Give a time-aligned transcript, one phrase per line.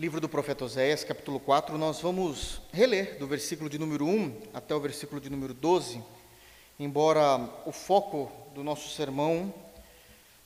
[0.00, 4.74] livro do profeta Oséias, capítulo 4, nós vamos reler do versículo de número 1 até
[4.74, 6.02] o versículo de número 12,
[6.78, 9.52] embora o foco do nosso sermão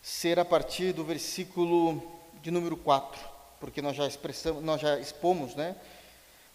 [0.02, 2.02] ser a partir do versículo
[2.42, 3.20] de número 4,
[3.60, 5.76] porque nós já expressamos, nós já expomos, né,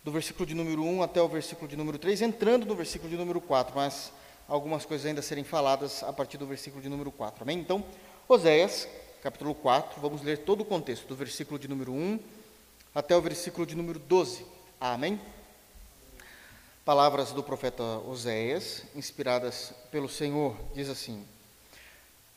[0.03, 3.15] do versículo de número 1 até o versículo de número 3, entrando no versículo de
[3.15, 4.11] número 4, mas
[4.45, 7.43] algumas coisas ainda serem faladas a partir do versículo de número 4.
[7.43, 7.59] Amém?
[7.59, 7.81] Então,
[8.27, 8.89] Oséias,
[9.23, 12.38] capítulo 4, vamos ler todo o contexto, do versículo de número 1
[12.93, 14.45] até o versículo de número 12.
[14.79, 15.19] Amém?
[16.83, 21.23] Palavras do profeta Oséias, inspiradas pelo Senhor, diz assim: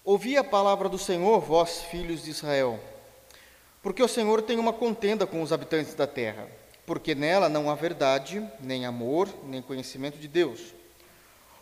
[0.05, 2.79] Ouvi a palavra do Senhor, vós filhos de Israel,
[3.83, 6.49] porque o Senhor tem uma contenda com os habitantes da terra,
[6.85, 10.75] porque nela não há verdade, nem amor, nem conhecimento de Deus.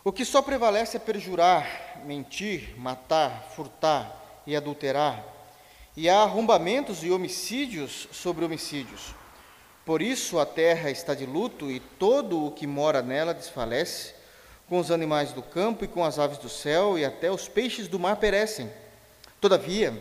[0.03, 5.23] O que só prevalece é perjurar, mentir, matar, furtar e adulterar,
[5.95, 9.13] e há arrombamentos e homicídios sobre homicídios.
[9.85, 14.13] Por isso a terra está de luto e todo o que mora nela desfalece
[14.69, 17.89] com os animais do campo e com as aves do céu, e até os peixes
[17.89, 18.71] do mar perecem.
[19.41, 19.93] Todavia,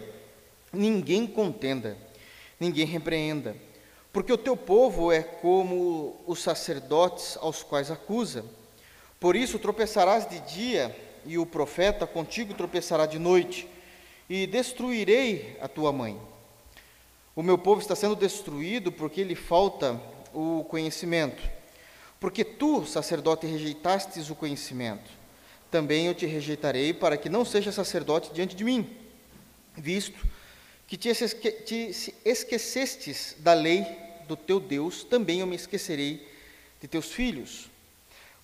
[0.72, 1.96] ninguém contenda,
[2.60, 3.56] ninguém repreenda,
[4.12, 8.44] porque o teu povo é como os sacerdotes aos quais acusa.
[9.18, 13.68] Por isso tropeçarás de dia, e o profeta contigo tropeçará de noite,
[14.30, 16.16] e destruirei a tua mãe.
[17.34, 20.00] O meu povo está sendo destruído porque lhe falta
[20.32, 21.42] o conhecimento.
[22.20, 25.10] Porque tu, sacerdote, rejeitastes o conhecimento,
[25.68, 28.88] também eu te rejeitarei para que não seja sacerdote diante de mim,
[29.74, 30.24] visto
[30.86, 33.84] que te, esque te esquecestes da lei
[34.28, 36.28] do teu Deus, também eu me esquecerei
[36.80, 37.68] de teus filhos.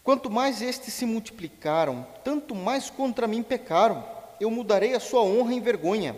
[0.03, 5.55] Quanto mais estes se multiplicaram, tanto mais contra mim pecaram, eu mudarei a sua honra
[5.55, 6.17] em vergonha.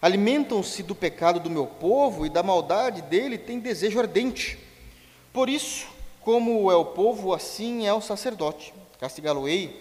[0.00, 4.58] Alimentam-se do pecado do meu povo e da maldade dele têm desejo ardente.
[5.32, 5.86] Por isso,
[6.20, 8.74] como é o povo, assim é o sacerdote.
[8.98, 9.80] Castigá-lo-ei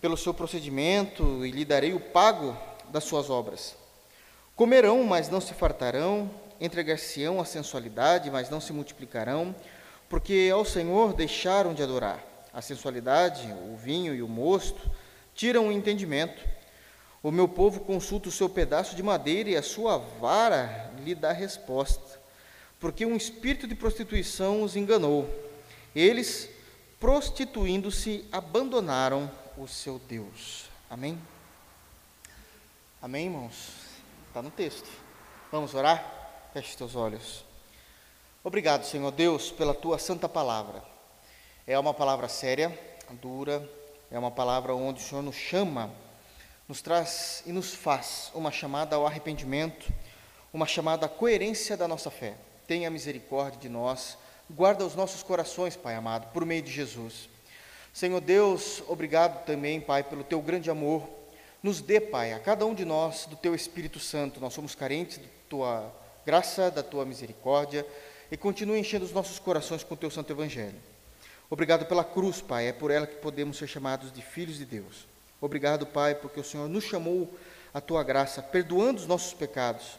[0.00, 2.56] pelo seu procedimento e lhe darei o pago
[2.90, 3.76] das suas obras.
[4.56, 6.30] Comerão, mas não se fartarão,
[6.60, 9.54] entregar-se-ão à sensualidade, mas não se multiplicarão,
[10.08, 12.22] porque ao Senhor deixaram de adorar.
[12.52, 14.90] A sensualidade, o vinho e o mosto
[15.34, 16.40] tiram o entendimento.
[17.24, 21.32] O meu povo consulta o seu pedaço de madeira e a sua vara lhe dá
[21.32, 22.20] resposta,
[22.78, 25.26] porque um espírito de prostituição os enganou
[25.96, 26.50] eles,
[27.00, 30.66] prostituindo-se, abandonaram o seu Deus.
[30.90, 31.18] Amém?
[33.00, 33.70] Amém, irmãos?
[34.28, 34.90] Está no texto.
[35.50, 36.50] Vamos orar?
[36.52, 37.42] Feche teus olhos.
[38.42, 40.84] Obrigado, Senhor Deus, pela tua santa palavra.
[41.66, 42.78] É uma palavra séria,
[43.22, 43.66] dura,
[44.10, 45.90] é uma palavra onde o Senhor nos chama,
[46.68, 49.92] nos traz e nos faz uma chamada ao arrependimento,
[50.52, 52.34] uma chamada à coerência da nossa fé.
[52.66, 54.16] Tenha misericórdia de nós
[54.50, 57.30] Guarda os nossos corações, Pai amado, por meio de Jesus.
[57.94, 61.08] Senhor Deus, obrigado também, Pai, pelo teu grande amor.
[61.62, 64.40] Nos dê, Pai, a cada um de nós do teu Espírito Santo.
[64.40, 65.92] Nós somos carentes da tua
[66.26, 67.86] graça, da tua misericórdia
[68.30, 70.76] e continue enchendo os nossos corações com o teu santo evangelho.
[71.48, 75.06] Obrigado pela cruz, Pai, é por ela que podemos ser chamados de filhos de Deus.
[75.40, 77.32] Obrigado, Pai, porque o Senhor nos chamou
[77.72, 79.98] a tua graça, perdoando os nossos pecados.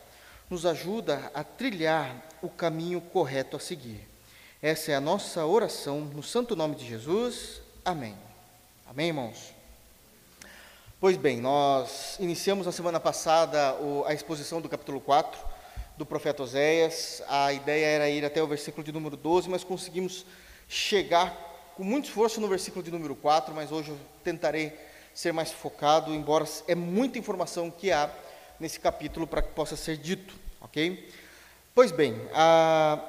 [0.50, 4.08] Nos ajuda a trilhar o caminho correto a seguir.
[4.62, 7.62] Essa é a nossa oração no santo nome de Jesus.
[7.84, 8.16] Amém.
[8.88, 9.54] Amém, irmãos?
[11.00, 13.76] Pois bem, nós iniciamos na semana passada
[14.08, 15.40] a exposição do capítulo 4
[15.98, 17.22] do profeta Oséias.
[17.28, 20.26] A ideia era ir até o versículo de número 12, mas conseguimos
[20.68, 24.74] chegar com muito esforço no versículo de número 4, mas hoje eu tentarei
[25.16, 28.12] ser mais focado, embora é muita informação que há
[28.60, 31.10] nesse capítulo para que possa ser dito, ok?
[31.74, 32.16] Pois bem,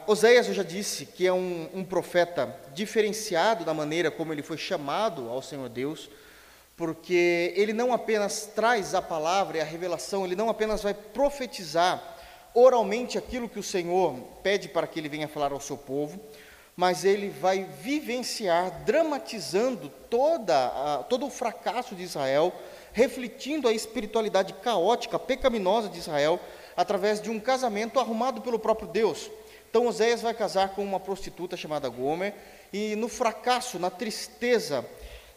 [0.06, 4.56] Oséias eu já disse que é um, um, profeta diferenciado da maneira como ele foi
[4.56, 6.08] chamado ao Senhor Deus,
[6.76, 12.16] porque ele não apenas traz a palavra e a revelação, ele não apenas vai profetizar
[12.54, 16.20] oralmente aquilo que o Senhor pede para que ele venha falar ao seu povo,
[16.76, 22.52] mas ele vai vivenciar, dramatizando toda todo o fracasso de Israel,
[22.92, 26.38] refletindo a espiritualidade caótica, pecaminosa de Israel,
[26.76, 29.30] através de um casamento arrumado pelo próprio Deus.
[29.70, 32.34] Então Oséias vai casar com uma prostituta chamada Gomer,
[32.72, 34.84] e no fracasso, na tristeza,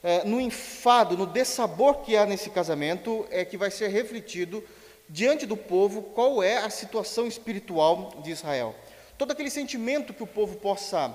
[0.03, 4.63] é, no enfado, no dessabor que há nesse casamento, é que vai ser refletido
[5.07, 8.75] diante do povo qual é a situação espiritual de Israel.
[9.17, 11.13] Todo aquele sentimento que o povo possa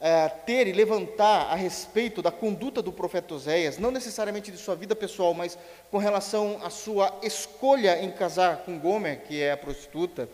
[0.00, 4.74] é, ter e levantar a respeito da conduta do profeta Oséias, não necessariamente de sua
[4.74, 5.58] vida pessoal, mas
[5.90, 10.26] com relação à sua escolha em casar com Gomer, que é a prostituta,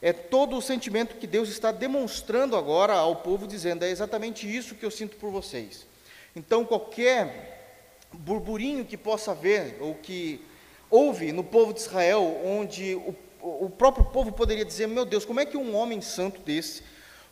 [0.00, 4.74] é todo o sentimento que Deus está demonstrando agora ao povo, dizendo: é exatamente isso
[4.74, 5.86] que eu sinto por vocês.
[6.34, 10.44] Então, qualquer burburinho que possa haver, ou que
[10.90, 15.40] houve no povo de Israel, onde o, o próprio povo poderia dizer: meu Deus, como
[15.40, 16.82] é que um homem santo desse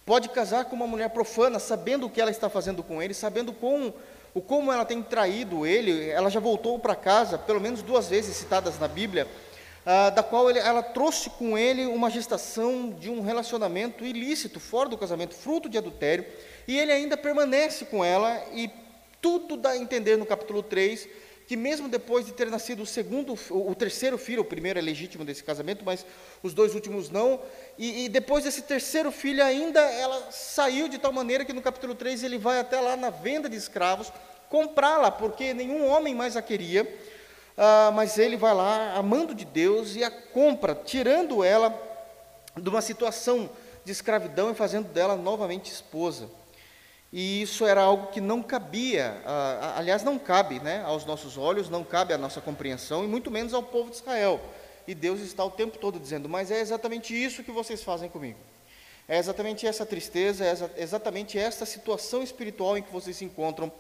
[0.05, 3.53] pode casar com uma mulher profana, sabendo o que ela está fazendo com ele, sabendo
[3.53, 3.95] como,
[4.35, 6.09] o como ela tem traído ele?
[6.11, 9.27] Ela já voltou para casa, pelo menos duas vezes citadas na Bíblia
[9.85, 14.89] ah, da qual ele, ela trouxe com ele uma gestação de um relacionamento ilícito, fora
[14.89, 16.25] do casamento, fruto de adultério,
[16.67, 18.71] e ele ainda permanece com ela, e
[19.21, 21.09] tudo dá a entender no capítulo 3
[21.47, 25.25] que mesmo depois de ter nascido o segundo, o terceiro filho, o primeiro é legítimo
[25.25, 26.07] desse casamento, mas
[26.43, 27.41] os dois últimos não,
[27.77, 31.95] e, e, depois desse terceiro filho ainda, ela saiu de tal maneira que no capítulo
[31.95, 34.13] 3 ele vai até lá na venda de escravos,
[34.49, 36.87] comprá-la, porque nenhum homem mais a queria,
[37.57, 41.75] ah, mas ele vai lá, amando de Deus, e a compra, tirando ela
[42.57, 43.49] de uma situação
[43.85, 46.29] de escravidão e fazendo dela novamente esposa.
[47.13, 49.21] E isso era algo que não cabia,
[49.77, 53.53] aliás, não cabe né, aos nossos olhos, não cabe à nossa compreensão, e muito menos
[53.53, 54.41] ao povo de Israel.
[54.87, 58.39] E Deus está o tempo todo dizendo: Mas é exatamente isso que vocês fazem comigo.
[59.07, 63.71] É exatamente essa tristeza, é exatamente essa situação espiritual em que vocês se encontram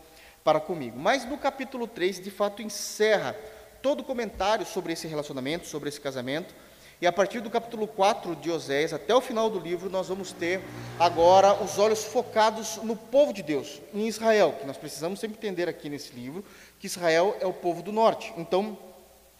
[0.44, 0.98] para comigo.
[0.98, 3.34] Mas no capítulo 3, de fato, encerra
[3.80, 6.54] todo o comentário sobre esse relacionamento, sobre esse casamento.
[7.02, 10.30] E a partir do capítulo 4 de Oséias até o final do livro, nós vamos
[10.30, 10.60] ter
[11.00, 15.68] agora os olhos focados no povo de Deus, em Israel, que nós precisamos sempre entender
[15.68, 16.44] aqui nesse livro,
[16.78, 18.32] que Israel é o povo do norte.
[18.36, 18.78] Então,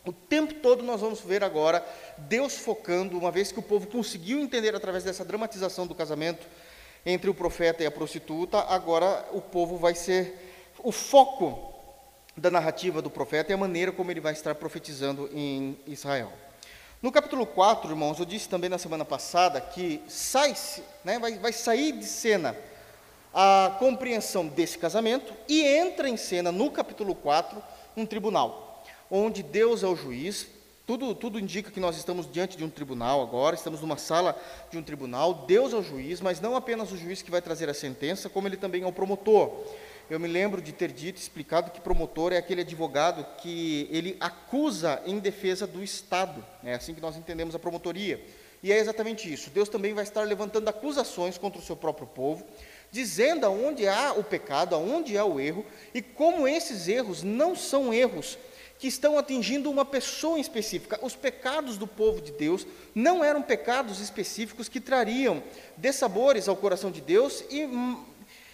[0.05, 1.87] o tempo todo nós vamos ver agora
[2.19, 6.45] Deus focando, uma vez que o povo conseguiu entender através dessa dramatização do casamento
[7.07, 11.73] entre o profeta e a prostituta, agora o povo vai ser o foco
[12.37, 16.33] da narrativa do profeta e a maneira como ele vai estar profetizando em Israel.
[17.03, 20.55] No capítulo 4, irmãos, eu disse também na semana passada que sai,
[21.05, 22.57] né, vai, vai sair de cena
[23.35, 27.61] a compreensão desse casamento e entra em cena no capítulo 4
[27.97, 30.47] um tribunal, onde Deus é o juiz.
[30.87, 34.41] Tudo, tudo indica que nós estamos diante de um tribunal agora, estamos numa sala
[34.71, 35.35] de um tribunal.
[35.35, 38.47] Deus é o juiz, mas não apenas o juiz que vai trazer a sentença, como
[38.47, 39.51] ele também é o promotor
[40.13, 45.01] eu me lembro de ter dito, explicado que promotor é aquele advogado que ele acusa
[45.07, 46.45] em defesa do Estado.
[46.63, 48.23] É assim que nós entendemos a promotoria.
[48.63, 49.49] E é exatamente isso.
[49.49, 52.47] Deus também vai estar levantando acusações contra o seu próprio povo,
[52.91, 55.65] dizendo aonde há o pecado, aonde há o erro,
[55.95, 58.37] e como esses erros não são erros
[58.79, 60.99] que estão atingindo uma pessoa específica.
[61.03, 65.43] Os pecados do povo de Deus não eram pecados específicos que trariam
[65.77, 67.67] dessabores ao coração de Deus e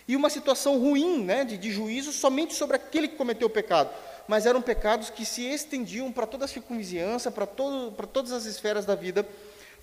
[0.09, 3.91] e uma situação ruim né, de, de juízo somente sobre aquele que cometeu o pecado.
[4.27, 8.87] Mas eram pecados que se estendiam para toda a circunvizinhança, para, para todas as esferas
[8.87, 9.27] da vida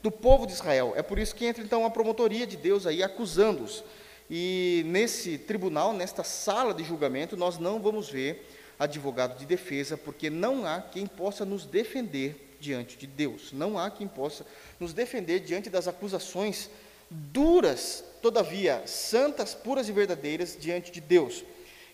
[0.01, 0.93] do povo de Israel.
[0.95, 3.83] É por isso que entra então a promotoria de Deus aí acusando-os.
[4.29, 8.47] E nesse tribunal, nesta sala de julgamento, nós não vamos ver
[8.79, 13.51] advogado de defesa, porque não há quem possa nos defender diante de Deus.
[13.53, 14.45] Não há quem possa
[14.79, 16.69] nos defender diante das acusações
[17.09, 21.43] duras todavia, santas, puras e verdadeiras diante de Deus.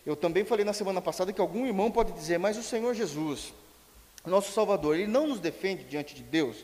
[0.06, 3.54] Eu também falei na semana passada que algum irmão pode dizer, mas o Senhor Jesus,
[4.26, 6.64] nosso Salvador, ele não nos defende diante de Deus?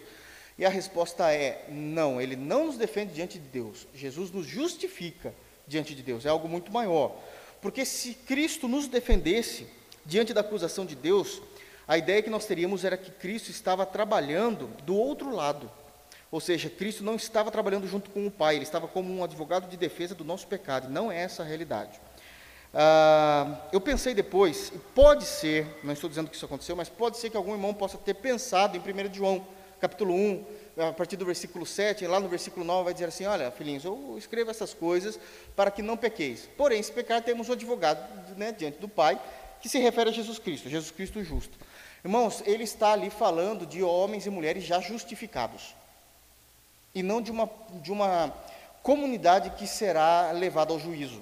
[0.58, 3.86] E a resposta é: não, ele não nos defende diante de Deus.
[3.94, 5.36] Jesus nos justifica
[5.68, 7.22] diante de Deus, é algo muito maior.
[7.62, 9.68] Porque se Cristo nos defendesse
[10.06, 11.42] diante da acusação de Deus,
[11.86, 15.70] a ideia que nós teríamos era que Cristo estava trabalhando do outro lado.
[16.30, 19.70] Ou seja, Cristo não estava trabalhando junto com o Pai, ele estava como um advogado
[19.70, 22.00] de defesa do nosso pecado, não é essa a realidade.
[22.74, 27.30] Ah, eu pensei depois, pode ser, não estou dizendo que isso aconteceu, mas pode ser
[27.30, 29.48] que algum irmão possa ter pensado em 1 João,
[29.80, 30.46] capítulo 1,
[30.90, 34.16] a partir do versículo 7, lá no versículo 9 vai dizer assim, olha, filhinhos, eu
[34.18, 35.18] escrevo essas coisas
[35.56, 36.50] para que não pequeis.
[36.58, 39.20] Porém, se pecar, temos um advogado né, diante do Pai,
[39.62, 41.58] que se refere a Jesus Cristo, Jesus Cristo justo.
[42.04, 45.74] Irmãos, ele está ali falando de homens e mulheres já justificados
[46.98, 48.34] e não de uma, de uma
[48.82, 51.22] comunidade que será levada ao juízo.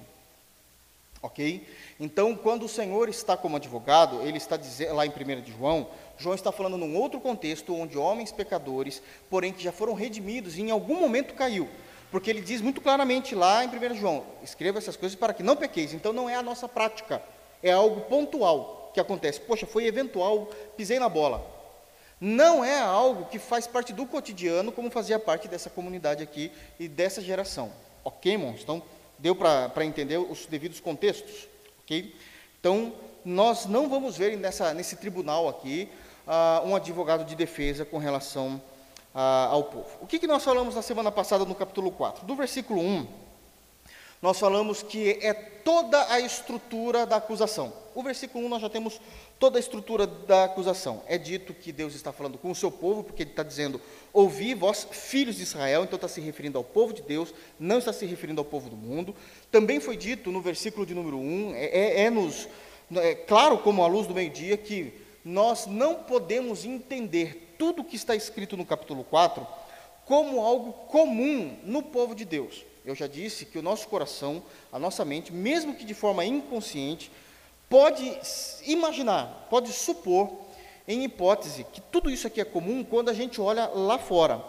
[1.22, 1.68] Ok?
[2.00, 5.88] Então, quando o Senhor está como advogado, ele está dizendo, lá em 1 de João,
[6.18, 10.62] João está falando num outro contexto, onde homens pecadores, porém que já foram redimidos, e
[10.62, 11.68] em algum momento caiu.
[12.10, 15.58] Porque ele diz muito claramente lá em 1 João: escreva essas coisas para que não
[15.58, 15.94] pequeis.
[15.94, 17.22] Então, não é a nossa prática,
[17.62, 19.42] é algo pontual que acontece.
[19.42, 21.55] Poxa, foi eventual, pisei na bola
[22.26, 26.88] não é algo que faz parte do cotidiano, como fazia parte dessa comunidade aqui e
[26.88, 27.72] dessa geração.
[28.04, 28.62] Ok, irmãos?
[28.64, 28.82] Então,
[29.20, 31.48] deu para entender os devidos contextos?
[31.84, 32.16] Ok?
[32.60, 35.88] Então, nós não vamos ver nessa, nesse tribunal aqui
[36.26, 38.60] uh, um advogado de defesa com relação
[39.14, 39.90] ah, ao povo.
[40.02, 42.26] O que, que nós falamos na semana passada no capítulo 4?
[42.26, 43.08] Do versículo 1,
[44.20, 47.72] nós falamos que é toda a estrutura da acusação.
[47.94, 49.00] O versículo 1 nós já temos
[49.40, 51.04] toda a estrutura da acusação.
[51.08, 53.82] É dito que Deus está falando com o seu povo, porque ele está dizendo,
[54.14, 57.92] ouvi vós, filhos de Israel, então está se referindo ao povo de Deus, não está
[57.92, 59.16] se referindo ao povo do mundo.
[59.52, 62.48] Também foi dito no versículo de número 1, é, é, é nos,
[62.96, 67.96] é claro como a luz do meio-dia, que nós não podemos entender tudo o que
[67.96, 69.46] está escrito no capítulo 4
[70.06, 72.64] como algo comum no povo de Deus.
[72.86, 77.12] Eu já disse que o nosso coração, a nossa mente, mesmo que de forma inconsciente,
[77.70, 78.18] pode
[78.64, 80.46] imaginar, pode supor,
[80.88, 84.44] em hipótese, que tudo isso aqui é comum quando a gente olha lá fora.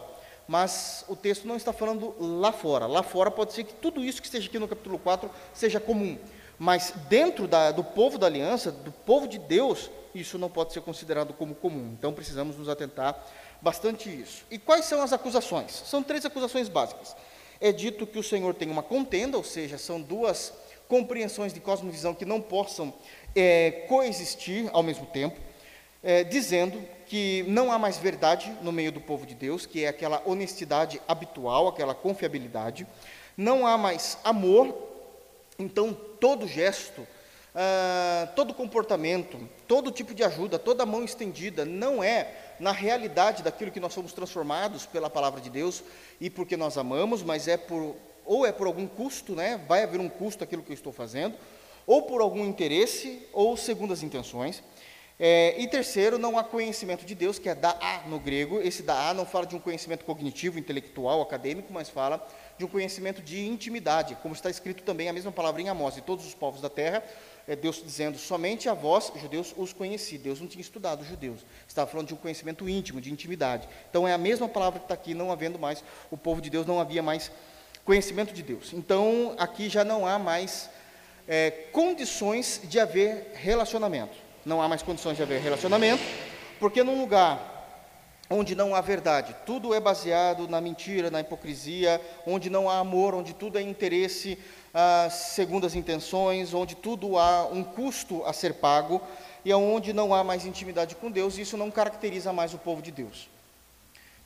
[0.46, 2.86] Mas o texto não está falando lá fora.
[2.86, 6.16] Lá fora pode ser que tudo isso que esteja aqui no capítulo 4 seja comum.
[6.58, 10.82] Mas dentro da, do povo da aliança, do povo de Deus, isso não pode ser
[10.82, 11.94] considerado como comum.
[11.98, 13.18] Então precisamos nos atentar
[13.60, 14.44] bastante isso.
[14.50, 15.72] E quais são as acusações?
[15.72, 17.16] São três acusações básicas.
[17.60, 20.52] É dito que o Senhor tem uma contenda, ou seja, são duas
[20.88, 22.92] compreensões de cosmovisão que não possam
[23.34, 25.38] é, coexistir ao mesmo tempo,
[26.02, 29.88] é, dizendo que não há mais verdade no meio do povo de Deus, que é
[29.88, 32.86] aquela honestidade habitual, aquela confiabilidade,
[33.36, 34.74] não há mais amor,
[35.58, 37.06] então todo gesto,
[37.54, 43.70] ah, todo comportamento, todo tipo de ajuda, toda mão estendida não é na realidade daquilo
[43.70, 45.82] que nós somos transformados pela palavra de Deus
[46.20, 49.60] e porque nós amamos, mas é por ou é por algum custo, né?
[49.68, 51.36] Vai haver um custo aquilo que eu estou fazendo,
[51.86, 54.62] ou por algum interesse, ou segundo as intenções.
[55.18, 58.60] É, e terceiro, não há conhecimento de Deus, que é da a no grego.
[58.60, 62.26] Esse da a não fala de um conhecimento cognitivo, intelectual, acadêmico, mas fala
[62.58, 66.00] de um conhecimento de intimidade, como está escrito também a mesma palavra em Amós, e
[66.00, 67.04] todos os povos da terra,
[67.46, 70.18] é Deus dizendo, somente a vós, judeus, os conheci.
[70.18, 73.68] Deus não tinha estudado os judeus, estava falando de um conhecimento íntimo, de intimidade.
[73.88, 76.66] Então é a mesma palavra que está aqui, não havendo mais, o povo de Deus
[76.66, 77.30] não havia mais
[77.86, 78.72] conhecimento de Deus.
[78.74, 80.68] Então, aqui já não há mais
[81.26, 84.16] é, condições de haver relacionamento.
[84.44, 86.02] Não há mais condições de haver relacionamento,
[86.58, 87.54] porque num lugar
[88.28, 93.14] onde não há verdade, tudo é baseado na mentira, na hipocrisia, onde não há amor,
[93.14, 94.36] onde tudo é interesse
[94.74, 99.00] ah, segundo as intenções, onde tudo há um custo a ser pago,
[99.44, 102.90] e onde não há mais intimidade com Deus, isso não caracteriza mais o povo de
[102.90, 103.28] Deus.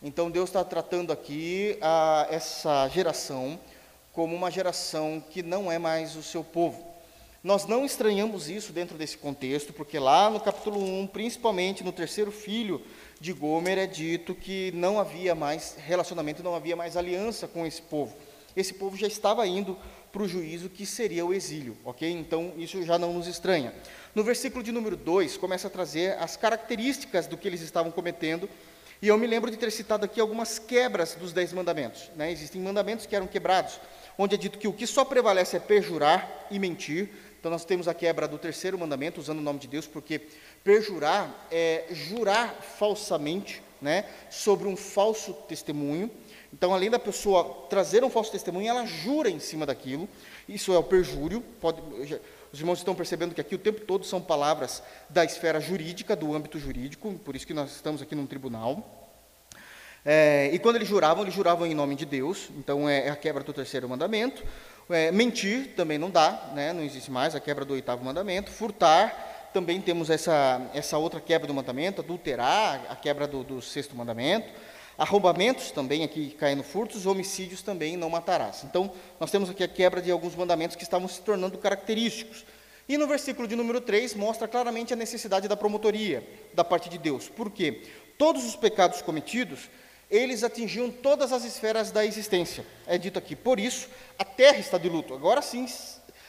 [0.03, 3.61] Então Deus está tratando aqui a, essa geração
[4.15, 6.89] como uma geração que não é mais o seu povo.
[7.45, 12.33] Nós não estranhamos isso dentro desse contexto, porque lá no capítulo 1, principalmente no terceiro
[12.33, 12.83] filho
[13.21, 17.83] de Gomer, é dito que não havia mais relacionamento, não havia mais aliança com esse
[17.83, 18.17] povo.
[18.57, 19.77] Esse povo já estava indo
[20.11, 22.11] para o juízo que seria o exílio, ok?
[22.11, 23.75] Então isso já não nos estranha.
[24.15, 28.49] No versículo de número 2, começa a trazer as características do que eles estavam cometendo
[29.03, 32.11] e eu me lembro de ter citado aqui algumas quebras dos dez mandamentos.
[32.15, 32.31] Né?
[32.31, 33.81] Existem mandamentos que eram quebrados,
[34.19, 37.09] onde é dito que o que só prevalece é perjurar e mentir.
[37.39, 40.21] Então nós temos a quebra do terceiro mandamento, usando o nome de Deus, porque
[40.63, 46.11] perjurar é jurar falsamente né, sobre um falso testemunho.
[46.53, 50.09] Então, além da pessoa trazer um falso testemunho, ela jura em cima daquilo.
[50.49, 51.43] Isso é o perjúrio.
[51.61, 51.81] Pode,
[52.53, 56.35] os irmãos estão percebendo que aqui o tempo todo são palavras da esfera jurídica, do
[56.35, 59.09] âmbito jurídico, por isso que nós estamos aqui num tribunal.
[60.05, 63.17] É, e quando eles juravam, eles juravam em nome de Deus, então é, é a
[63.17, 64.43] quebra do terceiro mandamento.
[64.89, 68.51] É, mentir também não dá, né, não existe mais, a quebra do oitavo mandamento.
[68.51, 73.95] Furtar, também temos essa, essa outra quebra do mandamento, adulterar, a quebra do, do sexto
[73.95, 74.49] mandamento.
[75.01, 78.65] Arrombamentos também, aqui caindo furtos, homicídios também não matarás.
[78.65, 82.45] Então, nós temos aqui a quebra de alguns mandamentos que estavam se tornando característicos.
[82.87, 86.99] E no versículo de número 3 mostra claramente a necessidade da promotoria da parte de
[86.99, 87.31] Deus.
[87.31, 87.81] Por quê?
[88.19, 89.71] Todos os pecados cometidos,
[90.11, 92.63] eles atingiam todas as esferas da existência.
[92.87, 93.89] É dito aqui, por isso,
[94.19, 95.15] a terra está de luto.
[95.15, 95.65] Agora sim,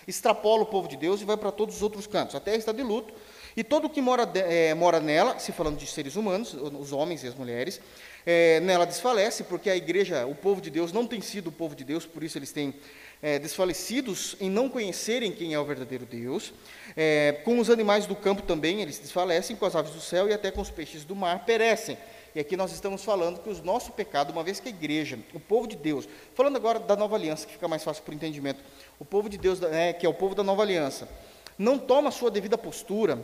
[0.08, 2.36] extrapola o povo de Deus e vai para todos os outros cantos.
[2.36, 3.14] A terra está de luto,
[3.56, 7.24] e todo o que mora, é, mora nela, se falando de seres humanos, os homens
[7.24, 7.82] e as mulheres,
[8.26, 11.76] é, nela desfalece, porque a igreja, o povo de Deus, não tem sido o povo
[11.76, 12.74] de Deus, por isso eles têm
[13.22, 16.54] é, desfalecidos em não conhecerem quem é o verdadeiro Deus.
[16.96, 20.34] É, com os animais do campo também, eles desfalecem, com as aves do céu e
[20.34, 21.98] até com os peixes do mar perecem.
[22.34, 25.40] E aqui nós estamos falando que o nosso pecado, uma vez que a igreja, o
[25.40, 28.64] povo de Deus, falando agora da nova aliança, que fica mais fácil para o entendimento,
[28.98, 31.10] o povo de Deus, é, que é o povo da nova aliança,
[31.58, 33.20] não toma a sua devida postura,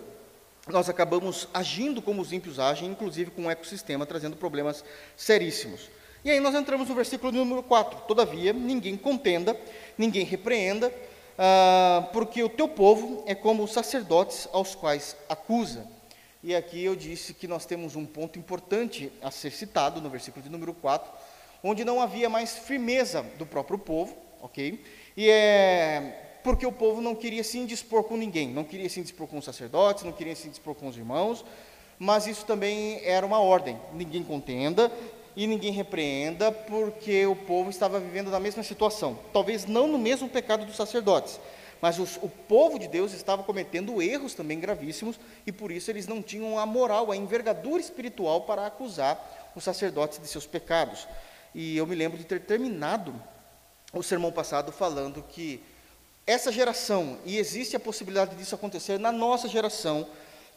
[0.70, 4.84] nós acabamos agindo como os ímpios agem, inclusive com o ecossistema, trazendo problemas
[5.16, 5.90] seríssimos.
[6.24, 8.02] E aí nós entramos no versículo número 4.
[8.08, 9.56] Todavia, ninguém contenda,
[9.98, 10.94] ninguém repreenda,
[11.38, 15.88] ah, porque o teu povo é como os sacerdotes aos quais acusa.
[16.44, 20.44] E aqui eu disse que nós temos um ponto importante a ser citado no versículo
[20.44, 21.12] de número 4,
[21.64, 24.84] onde não havia mais firmeza do próprio povo, ok?
[25.16, 29.27] E é porque o povo não queria se indispor com ninguém, não queria se indispor
[29.27, 31.44] com os sacerdotes, não queria se indispor com os irmãos,
[32.00, 34.91] mas isso também era uma ordem: ninguém contenda
[35.36, 40.27] e ninguém repreenda, porque o povo estava vivendo na mesma situação, talvez não no mesmo
[40.27, 41.39] pecado dos sacerdotes,
[41.79, 46.08] mas os, o povo de Deus estava cometendo erros também gravíssimos e por isso eles
[46.08, 51.08] não tinham a moral, a envergadura espiritual para acusar os sacerdotes de seus pecados.
[51.53, 53.13] E eu me lembro de ter terminado
[53.94, 55.63] o sermão passado falando que
[56.27, 60.05] essa geração, e existe a possibilidade disso acontecer na nossa geração,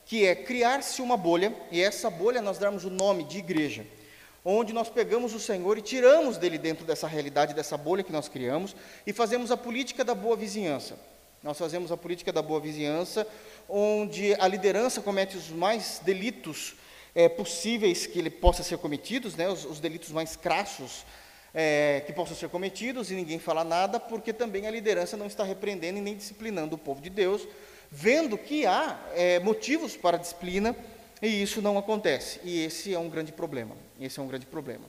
[0.04, 3.86] que é criar-se uma bolha, e essa bolha nós darmos o nome de igreja,
[4.44, 8.28] onde nós pegamos o Senhor e tiramos dele dentro dessa realidade, dessa bolha que nós
[8.28, 8.74] criamos,
[9.06, 10.98] e fazemos a política da boa vizinhança.
[11.40, 13.24] Nós fazemos a política da boa vizinhança,
[13.68, 16.74] onde a liderança comete os mais delitos
[17.14, 21.04] é, possíveis que ele possa ser cometidos, né, os, os delitos mais crassos
[21.54, 25.44] é, que possam ser cometidos, e ninguém fala nada, porque também a liderança não está
[25.44, 27.46] repreendendo e nem disciplinando o povo de Deus,
[27.90, 30.76] vendo que há é, motivos para disciplina,
[31.20, 32.40] e isso não acontece.
[32.42, 33.76] E esse é um grande problema.
[34.00, 34.84] Esse é um grande problema.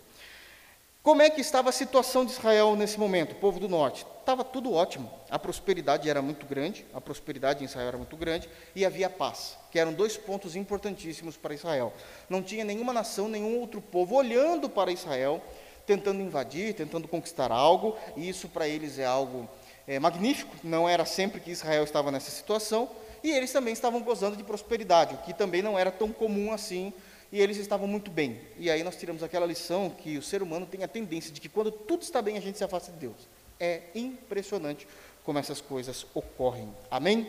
[1.03, 4.05] Como é que estava a situação de Israel nesse momento, o povo do norte?
[4.19, 5.11] Estava tudo ótimo.
[5.31, 9.57] A prosperidade era muito grande, a prosperidade em Israel era muito grande, e havia paz,
[9.71, 11.91] que eram dois pontos importantíssimos para Israel.
[12.29, 15.43] Não tinha nenhuma nação, nenhum outro povo olhando para Israel,
[15.85, 19.47] tentando invadir, tentando conquistar algo, e isso para eles é algo
[19.87, 20.55] é, magnífico.
[20.63, 22.89] Não era sempre que Israel estava nessa situação,
[23.23, 26.91] e eles também estavam gozando de prosperidade, o que também não era tão comum assim
[27.31, 28.39] e eles estavam muito bem.
[28.57, 31.47] E aí nós tiramos aquela lição que o ser humano tem a tendência de que
[31.47, 33.15] quando tudo está bem, a gente se afasta de Deus.
[33.59, 34.87] É impressionante
[35.23, 36.73] como essas coisas ocorrem.
[36.89, 37.27] Amém?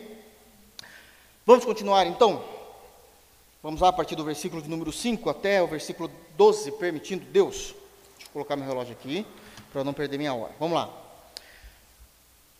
[1.45, 2.43] Vamos continuar então?
[3.61, 7.73] Vamos lá a partir do versículo de número 5 até o versículo 12, permitindo Deus.
[8.33, 9.25] Colocar meu relógio aqui,
[9.71, 10.51] para não perder minha hora.
[10.59, 10.89] Vamos lá.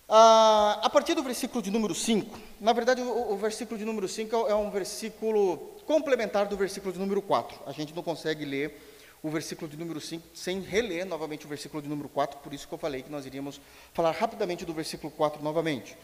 [0.07, 4.07] Ah, a partir do versículo de número 5, na verdade, o, o versículo de número
[4.07, 7.59] 5 é um versículo complementar do versículo de número 4.
[7.65, 8.79] A gente não consegue ler
[9.23, 12.67] o versículo de número 5 sem reler novamente o versículo de número 4, por isso
[12.67, 13.59] que eu falei que nós iríamos
[13.93, 15.97] falar rapidamente do versículo 4 novamente.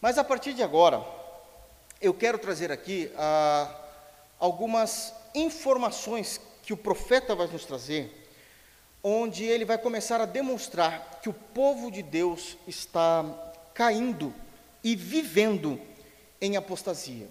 [0.00, 1.02] Mas a partir de agora,
[2.00, 3.74] eu quero trazer aqui ah,
[4.38, 8.27] algumas informações que o profeta vai nos trazer,
[9.02, 13.24] onde ele vai começar a demonstrar que o povo de Deus está
[13.74, 14.34] caindo
[14.82, 15.80] e vivendo
[16.40, 17.28] em apostasia.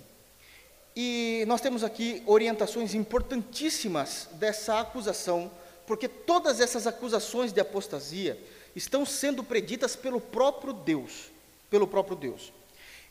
[0.95, 5.51] E nós temos aqui orientações importantíssimas dessa acusação,
[5.85, 8.37] porque todas essas acusações de apostasia
[8.75, 11.31] estão sendo preditas pelo próprio Deus,
[11.69, 12.51] pelo próprio Deus.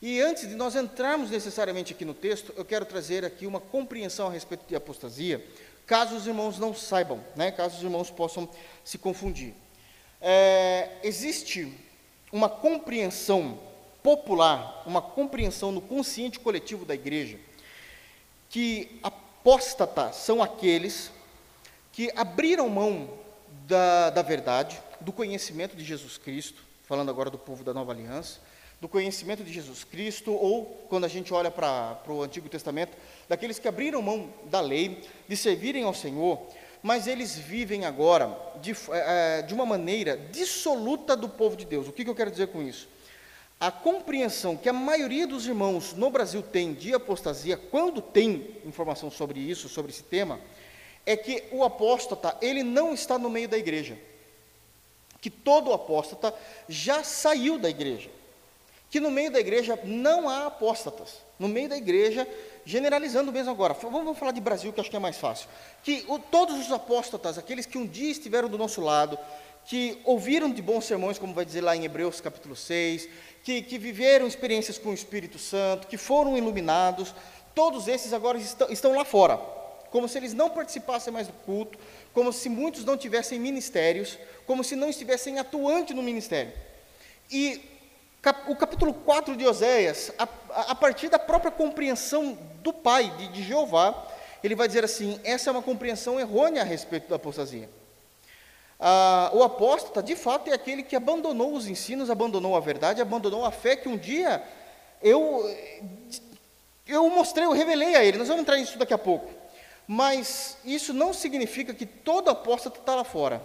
[0.01, 4.29] E antes de nós entrarmos necessariamente aqui no texto, eu quero trazer aqui uma compreensão
[4.29, 5.45] a respeito de apostasia,
[5.87, 8.49] caso os irmãos não saibam, né, caso os irmãos possam
[8.85, 9.55] se confundir.
[10.21, 11.73] É, existe
[12.33, 13.59] uma compreensão
[14.03, 17.39] popular, uma compreensão no consciente coletivo da igreja,
[18.49, 21.11] que apóstatas são aqueles
[21.93, 23.09] que abriram mão
[23.67, 28.41] da, da verdade, do conhecimento de Jesus Cristo, falando agora do povo da nova aliança,
[28.81, 32.97] do conhecimento de Jesus Cristo, ou quando a gente olha para o Antigo Testamento,
[33.29, 36.41] daqueles que abriram mão da lei, de servirem ao Senhor,
[36.83, 41.89] mas eles vivem agora de, é, de uma maneira dissoluta do povo de Deus.
[41.89, 42.89] O que, que eu quero dizer com isso?
[43.59, 49.11] a compreensão que a maioria dos irmãos no Brasil tem de apostasia, quando tem informação
[49.11, 50.39] sobre isso, sobre esse tema,
[51.07, 53.99] é que o apóstata, ele não está no meio da igreja.
[55.21, 56.35] Que todo apóstata
[56.69, 58.11] já saiu da igreja.
[58.91, 61.25] Que no meio da igreja não há apóstatas.
[61.39, 62.27] No meio da igreja,
[62.65, 65.49] generalizando mesmo agora, vamos, falar de Brasil, que acho que é mais fácil.
[65.83, 69.19] Que o, todos os apóstatas, aqueles que um dia estiveram do nosso lado,
[69.67, 73.09] que ouviram de bons sermões, como vai dizer lá em Hebreus capítulo 6,
[73.43, 77.15] que, que viveram experiências com o Espírito Santo, que foram iluminados,
[77.55, 79.37] todos esses agora estão, estão lá fora,
[79.91, 81.79] como se eles não participassem mais do culto,
[82.13, 86.53] como se muitos não tivessem ministérios, como se não estivessem atuantes no ministério.
[87.31, 87.61] E
[88.47, 90.29] o capítulo 4 de Oséias, a,
[90.73, 93.95] a, partir da própria compreensão do Pai, de, de Jeová,
[94.43, 97.69] ele vai dizer assim: essa é uma compreensão errônea a respeito da apostasia.
[98.79, 103.45] Ah, o apóstolo, de fato, é aquele que abandonou os ensinos, abandonou a verdade, abandonou
[103.45, 104.43] a fé que um dia
[105.03, 105.43] eu,
[106.87, 108.19] eu mostrei, eu revelei a ele.
[108.19, 109.31] Nós vamos entrar nisso daqui a pouco.
[109.87, 113.41] Mas isso não significa que todo apóstolo está lá fora.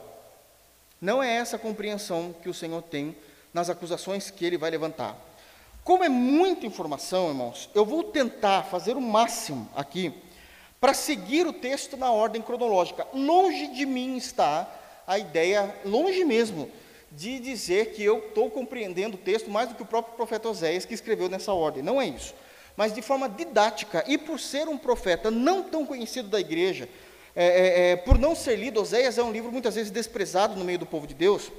[1.00, 3.16] Não é essa a compreensão que o Senhor tem
[3.54, 5.16] nas acusações que ele vai levantar.
[5.84, 10.14] Como é muita informação, irmãos, eu vou tentar fazer o máximo aqui
[10.80, 13.08] para seguir o texto na ordem cronológica.
[13.14, 14.68] Longe de mim está
[15.08, 16.70] a ideia, longe mesmo,
[17.12, 20.86] de dizer que eu estou compreendendo o texto mais do que o próprio profeta Oséias
[20.86, 21.84] que escreveu nessa ordem.
[21.84, 22.34] Não é isso.
[22.78, 26.88] Mas de forma didática, e por ser um profeta não tão conhecido da igreja,
[27.36, 30.64] é, é, é, por não ser lido, Oséias é um livro muitas vezes desprezado no
[30.64, 31.52] meio do povo de Deus.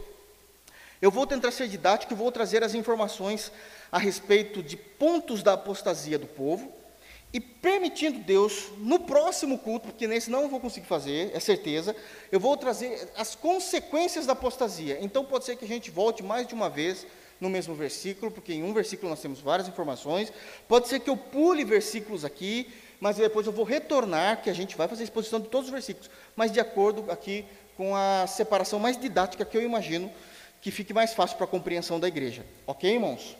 [1.03, 3.51] Eu vou tentar ser didático e vou trazer as informações
[3.91, 6.73] a respeito de pontos da apostasia do povo
[7.33, 11.97] e permitindo Deus, no próximo culto, porque nesse não vou conseguir fazer, é certeza,
[12.31, 14.97] eu vou trazer as consequências da apostasia.
[15.01, 17.05] Então pode ser que a gente volte mais de uma vez
[17.41, 20.33] no mesmo versículo, porque em um versículo nós temos várias informações.
[20.69, 24.77] Pode ser que eu pule versículos aqui, mas depois eu vou retornar, que a gente
[24.77, 27.45] vai fazer a exposição de todos os versículos, mas de acordo aqui
[27.77, 30.09] com a separação mais didática que eu imagino
[30.63, 32.47] que fique mais fácil para a compreensão da igreja.
[32.65, 33.37] Ok, irmãos?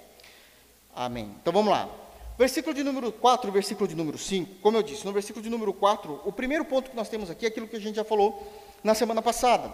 [0.93, 1.35] Amém.
[1.41, 1.89] Então vamos lá.
[2.37, 4.57] Versículo de número 4 e versículo de número 5.
[4.61, 7.45] Como eu disse, no versículo de número 4, o primeiro ponto que nós temos aqui
[7.45, 9.71] é aquilo que a gente já falou na semana passada,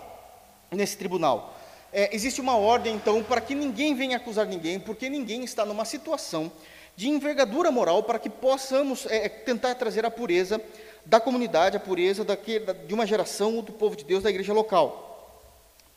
[0.70, 1.56] nesse tribunal.
[1.90, 5.86] É, existe uma ordem, então, para que ninguém venha acusar ninguém, porque ninguém está numa
[5.86, 6.52] situação
[6.94, 10.60] de envergadura moral para que possamos é tentar trazer a pureza
[11.06, 15.07] da comunidade, a pureza daquele, de uma geração do povo de Deus da igreja local.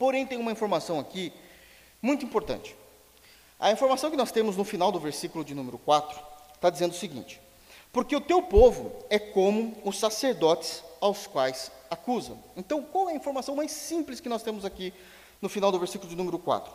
[0.02, 1.32] Porém, tem uma informação aqui
[2.02, 2.76] muito importante.
[3.60, 6.20] A informação que nós temos no final do versículo de número 4
[6.56, 7.40] está dizendo o seguinte:
[7.94, 12.44] Porque o teu povo é como os sacerdotes aos quais acusam.
[12.58, 14.92] Então, qual é a informação mais simples que nós temos aqui
[15.40, 16.74] no final do versículo de número 4?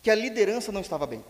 [0.00, 1.24] Que a liderança não estava bem.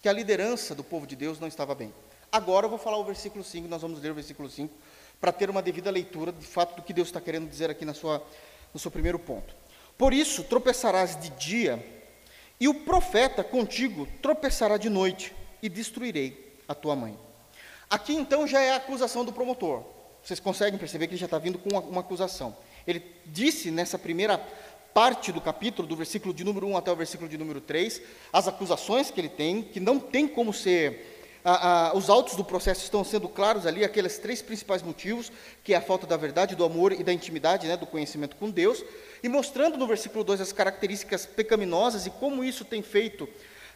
[0.00, 1.92] Que a liderança do povo de Deus não estava bem.
[2.32, 4.74] Agora eu vou falar o versículo 5, nós vamos ler o versículo 5,
[5.20, 7.92] para ter uma devida leitura de fato do que Deus está querendo dizer aqui na
[7.92, 8.26] sua,
[8.72, 9.63] no seu primeiro ponto.
[9.96, 11.84] Por isso tropeçarás de dia,
[12.60, 17.18] e o profeta contigo tropeçará de noite, e destruirei a tua mãe.
[17.88, 19.82] Aqui então já é a acusação do promotor.
[20.22, 22.56] Vocês conseguem perceber que ele já está vindo com uma, uma acusação.
[22.86, 24.38] Ele disse nessa primeira
[24.92, 28.00] parte do capítulo, do versículo de número 1 até o versículo de número 3,
[28.32, 31.13] as acusações que ele tem, que não tem como ser
[31.94, 35.30] os autos do processo estão sendo claros ali, aqueles três principais motivos,
[35.62, 38.50] que é a falta da verdade, do amor e da intimidade, né, do conhecimento com
[38.50, 38.82] Deus,
[39.22, 43.28] e mostrando no versículo 2 as características pecaminosas e como isso tem feito,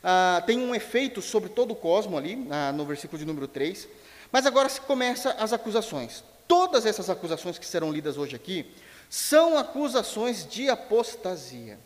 [0.02, 3.88] ah, tem um efeito sobre todo o cosmo ali, ah, no versículo de número 3.
[4.30, 6.22] Mas agora se começa as acusações.
[6.46, 8.66] Todas essas acusações que serão lidas hoje aqui
[9.08, 11.78] são acusações de apostasia.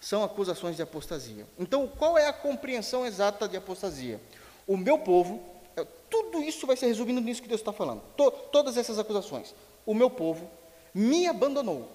[0.00, 1.46] São acusações de apostasia.
[1.58, 4.20] Então, qual é a compreensão exata de apostasia?
[4.66, 5.40] O meu povo,
[5.76, 8.02] é, tudo isso vai ser resumido nisso que Deus está falando.
[8.16, 9.54] To, todas essas acusações.
[9.84, 10.48] O meu povo
[10.94, 11.88] me abandonou.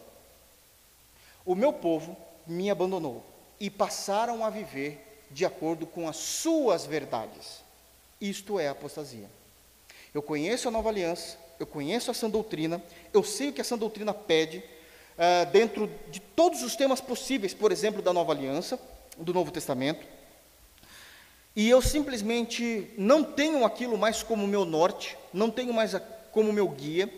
[1.45, 3.23] O meu povo me abandonou.
[3.59, 7.61] E passaram a viver de acordo com as suas verdades.
[8.19, 9.29] Isto é apostasia.
[10.13, 12.81] Eu conheço a nova aliança, eu conheço a sã doutrina,
[13.13, 17.53] eu sei o que a sã doutrina pede, uh, dentro de todos os temas possíveis,
[17.53, 18.79] por exemplo, da nova aliança,
[19.17, 20.16] do Novo Testamento
[21.57, 25.95] e eu simplesmente não tenho aquilo mais como meu norte, não tenho mais
[26.31, 27.11] como meu guia.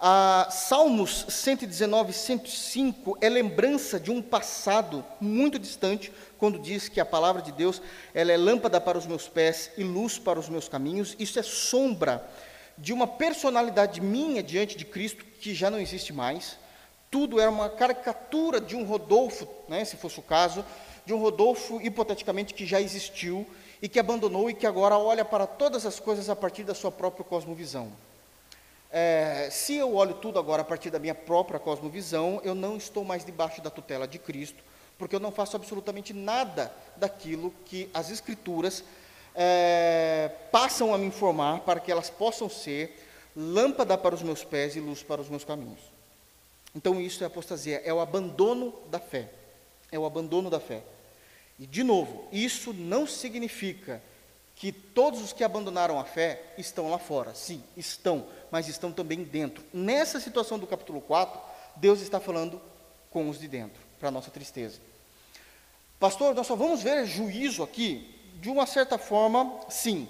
[0.00, 7.06] Ah, Salmos 119, 105 é lembrança de um passado muito distante, quando diz que a
[7.06, 7.80] palavra de Deus
[8.12, 11.14] ela é lâmpada para os meus pés e luz para os meus caminhos.
[11.16, 12.28] Isso é sombra
[12.76, 16.58] de uma personalidade minha diante de Cristo que já não existe mais.
[17.12, 20.64] Tudo era uma caricatura de um Rodolfo, né, se fosse o caso,
[21.06, 23.46] de um Rodolfo hipoteticamente que já existiu
[23.80, 26.90] e que abandonou e que agora olha para todas as coisas a partir da sua
[26.90, 27.92] própria cosmovisão.
[28.90, 33.04] É, se eu olho tudo agora a partir da minha própria cosmovisão, eu não estou
[33.04, 34.62] mais debaixo da tutela de Cristo,
[34.96, 38.82] porque eu não faço absolutamente nada daquilo que as Escrituras
[39.34, 42.98] é, passam a me informar para que elas possam ser
[43.36, 45.80] lâmpada para os meus pés e luz para os meus caminhos.
[46.74, 49.28] Então, isso é apostasia, é o abandono da fé.
[49.90, 50.82] É o abandono da fé.
[51.58, 54.02] E, de novo, isso não significa
[54.54, 57.34] que todos os que abandonaram a fé estão lá fora.
[57.34, 59.64] Sim, estão, mas estão também dentro.
[59.72, 61.40] Nessa situação do capítulo 4,
[61.76, 62.60] Deus está falando
[63.10, 64.80] com os de dentro, para nossa tristeza.
[65.98, 70.08] Pastor, nós só vamos ver juízo aqui, de uma certa forma, sim.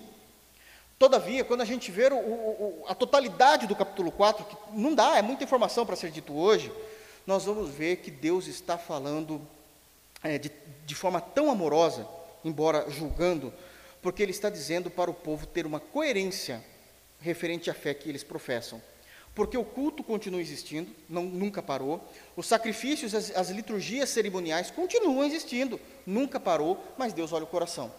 [0.99, 5.17] Todavia, quando a gente vê o, o, a totalidade do capítulo 4, que não dá,
[5.17, 6.73] é muita informação para ser dito hoje,
[7.27, 9.41] nós vamos ver que Deus está falando
[10.23, 10.51] é, de,
[10.85, 12.07] de forma tão amorosa,
[12.45, 13.53] embora julgando,
[14.01, 16.65] porque ele está dizendo para o povo ter uma coerência
[17.21, 18.81] referente à fé que eles professam.
[19.35, 22.03] Porque o culto continua existindo, não, nunca parou,
[22.37, 27.93] os sacrifícios, as, as liturgias cerimoniais continuam existindo, nunca parou, mas Deus olha o coração.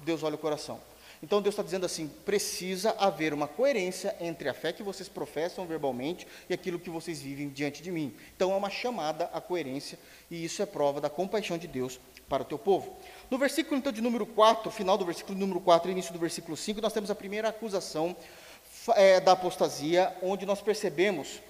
[0.00, 0.80] Deus olha o coração.
[1.22, 5.66] Então Deus está dizendo assim: precisa haver uma coerência entre a fé que vocês professam
[5.66, 8.14] verbalmente e aquilo que vocês vivem diante de mim.
[8.34, 9.98] Então é uma chamada à coerência,
[10.30, 11.98] e isso é prova da compaixão de Deus
[12.28, 12.96] para o teu povo.
[13.30, 16.80] No versículo então de número 4, final do versículo número 4 início do versículo 5,
[16.80, 18.16] nós temos a primeira acusação
[18.94, 21.40] é, da apostasia, onde nós percebemos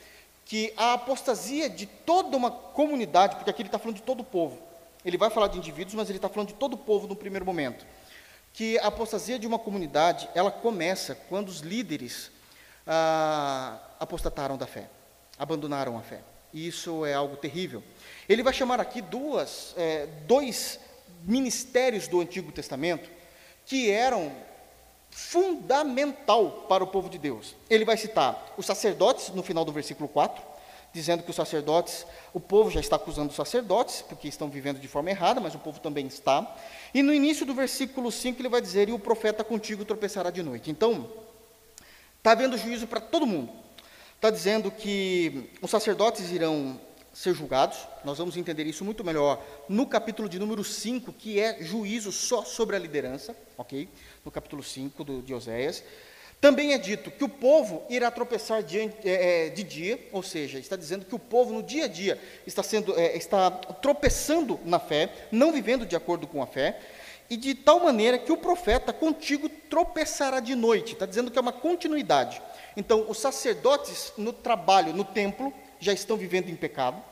[0.45, 4.25] que a apostasia de toda uma comunidade, porque aqui ele está falando de todo o
[4.25, 4.59] povo,
[5.05, 7.45] ele vai falar de indivíduos, mas ele está falando de todo o povo no primeiro
[7.45, 7.85] momento
[8.57, 12.31] que a apostasia de uma comunidade, ela começa quando os líderes
[12.87, 14.89] ah, apostataram da fé,
[15.39, 16.23] abandonaram a fé.
[16.55, 17.83] E isso é algo terrível.
[18.27, 20.81] Ele vai chamar aqui duas, é, dois
[21.23, 23.11] ministérios do Antigo Testamento
[23.67, 24.33] que eram
[25.11, 27.55] fundamental para o povo de Deus.
[27.69, 30.43] Ele vai citar os sacerdotes no final do versículo 4,
[30.97, 34.89] dizendo que os sacerdotes, o povo já está acusando os sacerdotes, porque estão vivendo de
[34.89, 36.57] forma errada, mas o povo também está.
[36.95, 40.43] E no início do versículo 5 ele vai dizer: E o profeta contigo tropeçará de
[40.43, 40.71] noite.
[40.71, 41.07] Então,
[42.17, 43.53] está havendo juízo para todo mundo.
[44.15, 46.81] Está dizendo que os sacerdotes irão
[47.13, 51.63] ser julgados, nós vamos entender isso muito melhor no capítulo de número 5, que é
[51.63, 53.87] juízo só sobre a liderança, ok?
[54.25, 55.85] No capítulo 5 do, de Oséias.
[56.41, 60.59] Também é dito que o povo irá tropeçar de, é, é, de dia, ou seja,
[60.59, 64.79] está dizendo que o povo no dia a dia está, sendo, é, está tropeçando na
[64.79, 66.79] fé, não vivendo de acordo com a fé,
[67.29, 70.93] e de tal maneira que o profeta contigo tropeçará de noite.
[70.93, 72.41] Está dizendo que é uma continuidade.
[72.77, 77.03] Então, os sacerdotes no trabalho, no templo, já estão vivendo em pecado,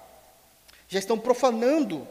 [0.86, 2.06] já estão profanando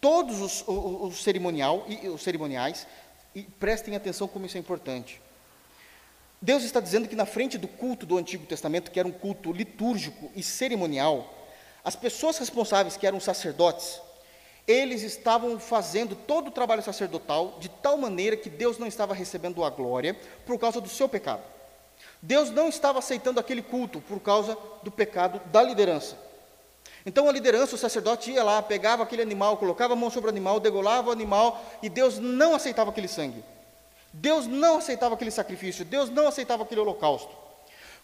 [0.00, 2.86] todos os, o, o cerimonial e os cerimoniais,
[3.34, 5.20] e prestem atenção como isso é importante.
[6.40, 9.52] Deus está dizendo que na frente do culto do Antigo Testamento, que era um culto
[9.52, 11.34] litúrgico e cerimonial,
[11.84, 14.00] as pessoas responsáveis, que eram sacerdotes,
[14.66, 19.64] eles estavam fazendo todo o trabalho sacerdotal de tal maneira que Deus não estava recebendo
[19.64, 20.14] a glória
[20.46, 21.42] por causa do seu pecado.
[22.20, 26.16] Deus não estava aceitando aquele culto por causa do pecado da liderança.
[27.06, 30.30] Então a liderança, o sacerdote ia lá, pegava aquele animal, colocava a mão sobre o
[30.30, 33.42] animal, degolava o animal e Deus não aceitava aquele sangue.
[34.20, 37.30] Deus não aceitava aquele sacrifício, Deus não aceitava aquele holocausto.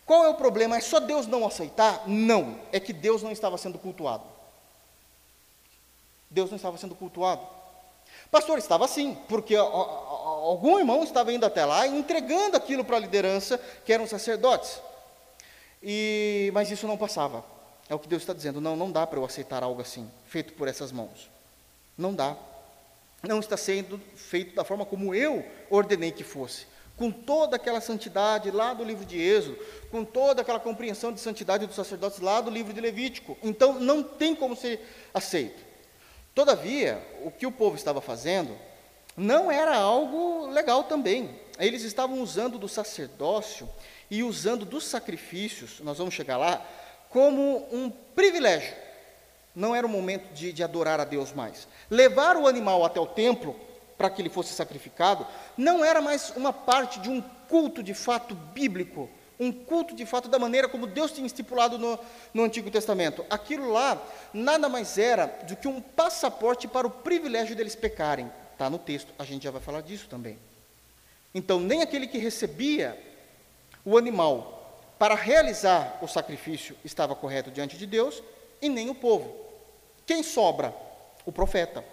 [0.06, 0.76] Qual é o problema?
[0.76, 2.04] É só Deus não aceitar?
[2.06, 4.22] Não, é que Deus não estava sendo cultuado.
[6.30, 7.42] Deus não estava sendo cultuado.
[8.30, 13.00] Pastor, estava sim, porque algum irmão estava indo até lá e entregando aquilo para a
[13.00, 14.80] liderança, que eram sacerdotes.
[15.82, 17.44] E, mas isso não passava.
[17.88, 18.60] É o que Deus está dizendo.
[18.60, 21.30] Não, não dá para eu aceitar algo assim, feito por essas mãos.
[21.96, 22.36] Não dá
[23.26, 26.66] não está sendo feito da forma como eu ordenei que fosse.
[26.96, 29.58] Com toda aquela santidade lá do livro de Êxodo,
[29.90, 33.36] com toda aquela compreensão de santidade dos sacerdotes lá do livro de Levítico.
[33.42, 34.80] Então, não tem como ser
[35.12, 35.60] aceito.
[36.34, 38.56] Todavia, o que o povo estava fazendo
[39.16, 41.40] não era algo legal também.
[41.58, 43.68] Eles estavam usando do sacerdócio
[44.10, 46.64] e usando dos sacrifícios, nós vamos chegar lá,
[47.10, 48.83] como um privilégio
[49.54, 51.68] não era o momento de, de adorar a Deus mais.
[51.90, 53.54] Levar o animal até o templo
[53.96, 58.34] para que ele fosse sacrificado não era mais uma parte de um culto de fato
[58.34, 61.98] bíblico, um culto de fato da maneira como Deus tinha estipulado no,
[62.32, 63.24] no Antigo Testamento.
[63.30, 64.00] Aquilo lá
[64.32, 68.30] nada mais era do que um passaporte para o privilégio deles pecarem.
[68.52, 70.38] Está no texto, a gente já vai falar disso também.
[71.34, 72.96] Então, nem aquele que recebia
[73.84, 78.22] o animal para realizar o sacrifício estava correto diante de Deus,
[78.62, 79.43] e nem o povo.
[80.06, 80.74] Quem sobra?
[81.24, 81.84] O profeta.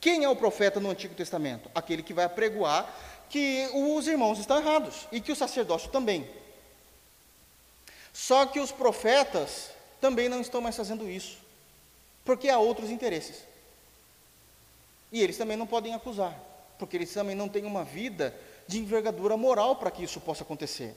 [0.00, 1.70] Quem é o profeta no Antigo Testamento?
[1.74, 2.92] Aquele que vai apregoar
[3.30, 6.28] que os irmãos estão errados e que o sacerdócio também.
[8.12, 11.38] Só que os profetas também não estão mais fazendo isso,
[12.24, 13.42] porque há outros interesses.
[15.10, 16.38] E eles também não podem acusar,
[16.78, 18.34] porque eles também não têm uma vida
[18.68, 20.94] de envergadura moral para que isso possa acontecer.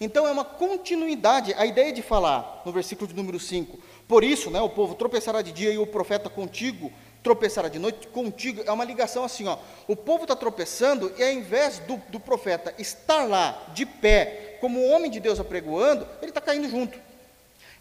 [0.00, 4.50] Então é uma continuidade, a ideia de falar no versículo de número 5, por isso,
[4.50, 6.92] né, o povo tropeçará de dia e o profeta contigo
[7.24, 9.56] tropeçará de noite, contigo, é uma ligação assim, ó,
[9.88, 14.84] o povo está tropeçando e ao invés do, do profeta estar lá, de pé, como
[14.84, 16.98] homem de Deus apregoando, ele está caindo junto.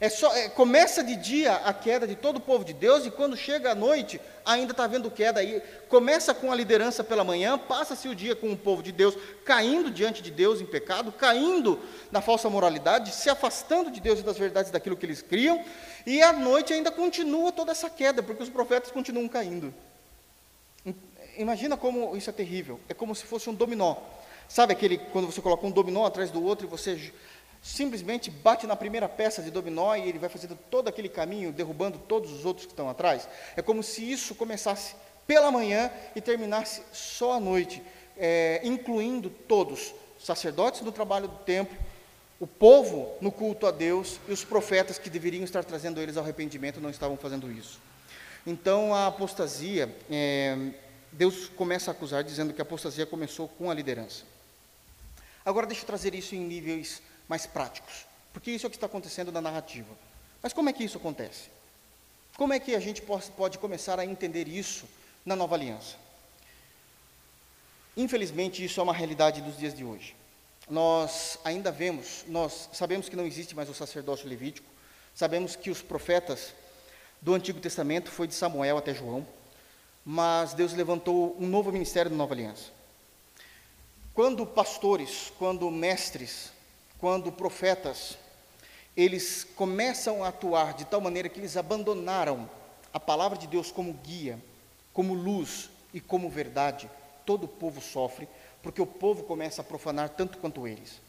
[0.04, 3.10] É só, é, começa de dia a queda de todo o povo de Deus, e
[3.10, 5.64] quando chega a noite, ainda está havendo queda aí.
[5.88, 9.90] Começa com a liderança pela manhã, passa-se o dia com o povo de Deus caindo
[9.90, 11.80] diante de Deus em pecado, caindo
[12.12, 15.64] na falsa moralidade, se afastando de Deus e das verdades daquilo que eles criam,
[16.06, 19.74] e à noite ainda continua toda essa queda, porque os profetas continuam caindo.
[21.38, 22.78] Imagina como isso é terrível.
[22.90, 23.96] É como se fosse um dominó.
[24.50, 27.14] Sabe aquele quando você coloca um dominó atrás do outro e você
[27.64, 31.98] simplesmente bate na primeira peça de dominó e ele vai fazendo todo aquele caminho, derrubando
[31.98, 33.28] todos os outros que estão atrás.
[33.56, 34.96] É como se isso começasse
[35.26, 37.82] pela manhã e terminasse só à noite,
[38.18, 41.78] é, incluindo todos, sacerdotes no trabalho do templo,
[42.38, 46.24] o povo no culto a Deus e os profetas que deveriam estar trazendo eles ao
[46.24, 47.80] arrependimento não estavam fazendo isso.
[48.46, 50.58] Então a apostasia, é,
[51.14, 54.26] Deus começa a acusar dizendo que a apostasia começou com a liderança.
[55.46, 58.88] Agora deixa eu trazer isso em níveis mais práticos, porque isso é o que está
[58.88, 59.94] acontecendo na narrativa.
[60.42, 61.50] Mas como é que isso acontece?
[62.38, 64.86] Como é que a gente pode começar a entender isso
[65.26, 65.96] na nova aliança?
[67.96, 70.16] Infelizmente, isso é uma realidade dos dias de hoje.
[70.70, 74.68] Nós ainda vemos, nós sabemos que não existe mais o sacerdócio levítico,
[75.14, 76.54] sabemos que os profetas
[77.22, 79.28] do Antigo Testamento foi de Samuel até João,
[80.06, 82.72] mas Deus levantou um novo ministério da nova aliança.
[84.14, 86.52] Quando pastores, quando mestres,
[87.04, 88.18] quando profetas,
[88.96, 92.50] eles começam a atuar de tal maneira que eles abandonaram
[92.94, 94.40] a palavra de Deus como guia,
[94.94, 96.90] como luz e como verdade,
[97.26, 98.26] todo o povo sofre,
[98.62, 101.02] porque o povo começa a profanar tanto quanto eles.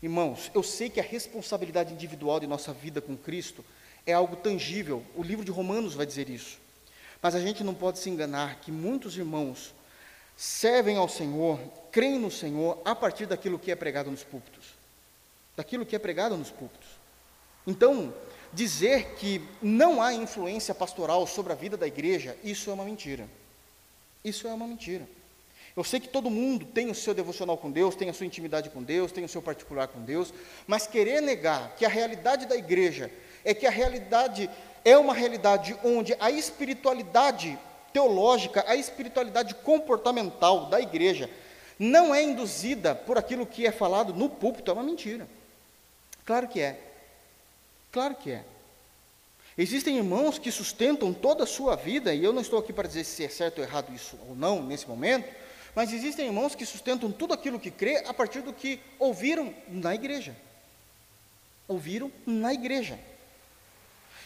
[0.00, 3.64] Irmãos, eu sei que a responsabilidade individual de nossa vida com Cristo
[4.06, 6.60] é algo tangível, o livro de Romanos vai dizer isso.
[7.20, 9.74] Mas a gente não pode se enganar que muitos irmãos
[10.36, 11.58] servem ao Senhor,
[11.90, 14.57] creem no Senhor a partir daquilo que é pregado nos púlpitos.
[15.58, 16.86] Daquilo que é pregado nos púlpitos.
[17.66, 18.14] Então,
[18.52, 23.28] dizer que não há influência pastoral sobre a vida da igreja, isso é uma mentira.
[24.24, 25.04] Isso é uma mentira.
[25.76, 28.70] Eu sei que todo mundo tem o seu devocional com Deus, tem a sua intimidade
[28.70, 30.32] com Deus, tem o seu particular com Deus,
[30.64, 33.10] mas querer negar que a realidade da igreja
[33.44, 34.48] é que a realidade
[34.84, 37.58] é uma realidade onde a espiritualidade
[37.92, 41.28] teológica, a espiritualidade comportamental da igreja
[41.76, 45.26] não é induzida por aquilo que é falado no púlpito, é uma mentira.
[46.28, 46.78] Claro que é.
[47.90, 48.44] Claro que é.
[49.56, 53.04] Existem irmãos que sustentam toda a sua vida, e eu não estou aqui para dizer
[53.04, 55.26] se é certo ou errado isso ou não nesse momento,
[55.74, 59.94] mas existem irmãos que sustentam tudo aquilo que crê a partir do que ouviram na
[59.94, 60.36] igreja.
[61.66, 62.98] Ouviram na igreja.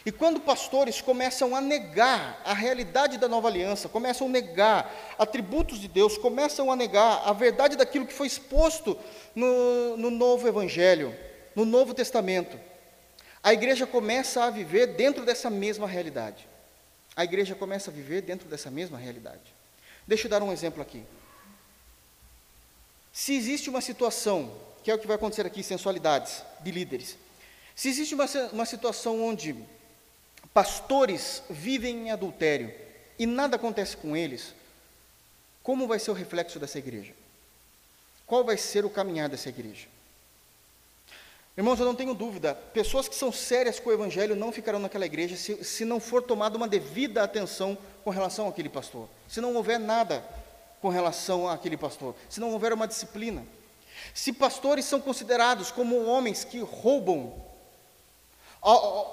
[0.05, 5.79] E quando pastores começam a negar a realidade da nova aliança, começam a negar atributos
[5.79, 8.99] de Deus, começam a negar a verdade daquilo que foi exposto
[9.33, 11.15] no, no novo Evangelho,
[11.55, 12.59] no Novo Testamento,
[13.43, 16.47] a igreja começa a viver dentro dessa mesma realidade.
[17.15, 19.53] A igreja começa a viver dentro dessa mesma realidade.
[20.07, 21.03] Deixa eu dar um exemplo aqui.
[23.11, 27.17] Se existe uma situação, que é o que vai acontecer aqui, sensualidades de líderes,
[27.75, 29.55] se existe uma, uma situação onde
[30.53, 32.73] pastores vivem em adultério
[33.17, 34.53] e nada acontece com eles,
[35.61, 37.13] como vai ser o reflexo dessa igreja?
[38.25, 39.87] Qual vai ser o caminhar dessa igreja?
[41.55, 45.05] Irmãos, eu não tenho dúvida, pessoas que são sérias com o Evangelho não ficarão naquela
[45.05, 49.55] igreja se, se não for tomada uma devida atenção com relação àquele pastor, se não
[49.55, 50.23] houver nada
[50.81, 53.45] com relação àquele pastor, se não houver uma disciplina.
[54.15, 57.31] Se pastores são considerados como homens que roubam,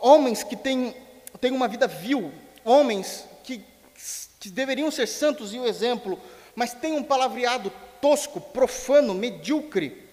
[0.01, 0.97] homens que têm,
[1.41, 2.33] têm uma vida vil,
[2.65, 3.63] homens que,
[4.41, 6.19] que deveriam ser santos e o exemplo,
[6.55, 10.09] mas têm um palavreado tosco, profano, medíocre,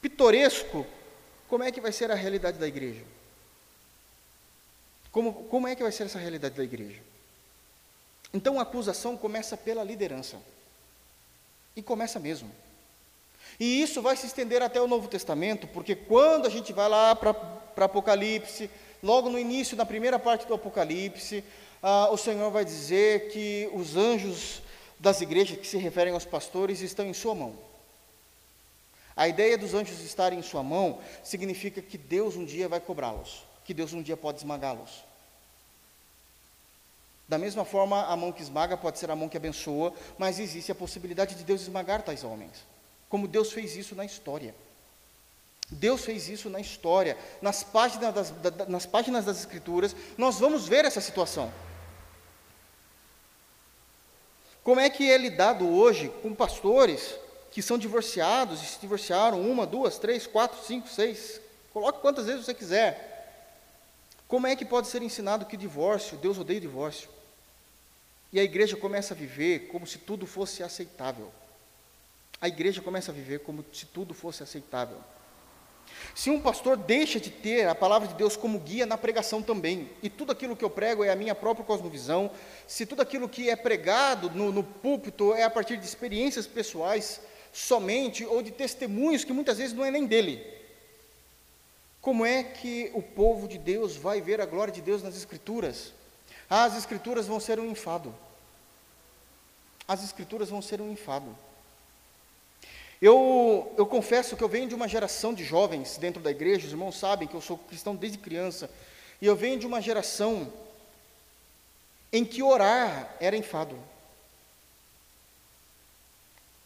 [0.00, 0.86] pitoresco,
[1.50, 3.02] como é que vai ser a realidade da igreja?
[5.10, 7.00] Como, como é que vai ser essa realidade da igreja?
[8.32, 10.36] Então a acusação começa pela liderança.
[11.74, 12.48] E começa mesmo.
[13.58, 17.16] E isso vai se estender até o Novo Testamento, porque quando a gente vai lá
[17.16, 18.70] para Apocalipse,
[19.02, 21.42] logo no início, na primeira parte do Apocalipse,
[21.82, 24.62] ah, o Senhor vai dizer que os anjos
[25.00, 27.69] das igrejas que se referem aos pastores estão em sua mão.
[29.16, 33.44] A ideia dos anjos estarem em sua mão significa que Deus um dia vai cobrá-los,
[33.64, 35.04] que Deus um dia pode esmagá-los.
[37.28, 40.72] Da mesma forma, a mão que esmaga pode ser a mão que abençoa, mas existe
[40.72, 42.66] a possibilidade de Deus esmagar tais homens,
[43.08, 44.54] como Deus fez isso na história.
[45.70, 50.66] Deus fez isso na história, nas páginas das, da, nas páginas das Escrituras, nós vamos
[50.66, 51.52] ver essa situação.
[54.64, 57.14] Como é que é lidado hoje com pastores
[57.50, 61.40] que são divorciados e se divorciaram uma, duas, três, quatro, cinco, seis,
[61.72, 63.08] coloque quantas vezes você quiser.
[64.28, 67.08] Como é que pode ser ensinado que divórcio, Deus odeia o divórcio?
[68.32, 71.32] E a igreja começa a viver como se tudo fosse aceitável.
[72.40, 74.98] A igreja começa a viver como se tudo fosse aceitável.
[76.14, 79.90] Se um pastor deixa de ter a palavra de Deus como guia na pregação também,
[80.00, 82.30] e tudo aquilo que eu prego é a minha própria cosmovisão,
[82.68, 87.20] se tudo aquilo que é pregado no, no púlpito é a partir de experiências pessoais
[87.52, 90.44] somente, ou de testemunhos que muitas vezes não é nem dele,
[92.00, 95.92] como é que o povo de Deus vai ver a glória de Deus nas Escrituras?
[96.50, 98.12] as Escrituras vão ser um enfado.
[99.86, 101.36] As Escrituras vão ser um enfado.
[103.00, 106.72] Eu, eu confesso que eu venho de uma geração de jovens dentro da igreja, os
[106.72, 108.68] irmãos sabem que eu sou cristão desde criança,
[109.22, 110.52] e eu venho de uma geração
[112.12, 113.78] em que orar era enfado.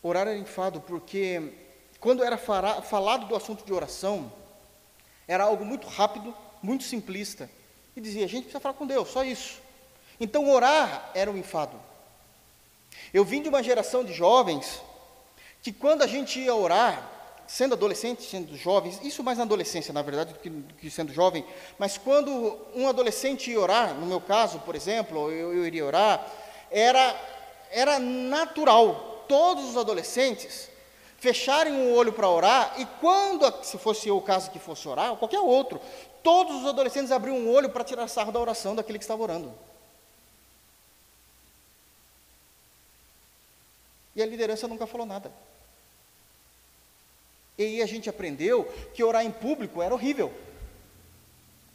[0.07, 1.51] Orar era enfado porque,
[1.99, 4.31] quando era falado do assunto de oração,
[5.27, 7.49] era algo muito rápido, muito simplista,
[7.97, 9.63] e dizia: a gente precisa falar com Deus, só isso.
[10.21, 11.81] Então, orar era um enfado.
[13.15, 14.83] Eu vim de uma geração de jovens
[15.63, 17.11] que quando a gente ia orar,
[17.47, 21.15] sendo adolescente, sendo jovem, isso mais na adolescência, na verdade, do que, do que, sendo
[21.15, 21.47] jovem,
[21.79, 26.31] mas quando um adolescente ia orar, no meu caso, por exemplo, eu, eu iria orar,
[26.71, 27.17] era,
[27.71, 30.69] era natural, todos os adolescentes
[31.19, 35.11] fecharem o olho para orar, e quando, se fosse eu o caso que fosse orar,
[35.11, 35.81] ou qualquer outro,
[36.23, 39.53] todos os adolescentes abriam o olho para tirar sarro da oração daquele que estava orando.
[44.15, 45.33] E a liderança nunca falou nada.
[47.59, 48.65] E aí a gente aprendeu
[48.95, 50.33] que orar em público era horrível.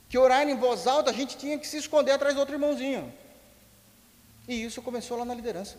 [0.10, 3.14] Que orar em voz alta a gente tinha que se esconder atrás do outro irmãozinho.
[4.47, 5.78] E isso começou lá na liderança.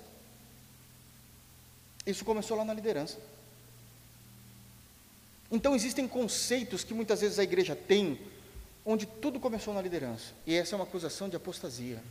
[2.07, 3.19] Isso começou lá na liderança.
[5.51, 8.19] Então existem conceitos que muitas vezes a igreja tem,
[8.85, 10.33] onde tudo começou na liderança.
[10.47, 12.03] E essa é uma acusação de apostasia.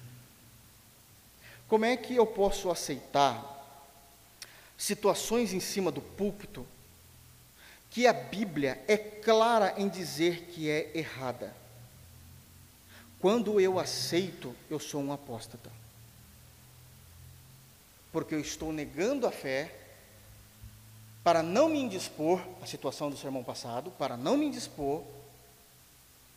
[1.67, 3.57] Como é que eu posso aceitar
[4.79, 6.65] situações em cima do púlpito
[7.89, 11.53] que a Bíblia é clara em dizer que é errada.
[13.19, 15.69] Quando eu aceito, eu sou um apóstata.
[18.11, 19.78] Porque eu estou negando a fé
[21.23, 25.03] para não me indispor à situação do sermão passado, para não me indispor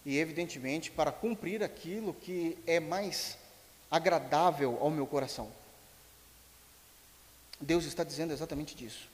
[0.05, 3.39] e, evidentemente, para cumprir aquilo que é mais
[3.91, 5.51] agradável ao meu coração.
[7.61, 9.09] Deus está dizendo exatamente disso.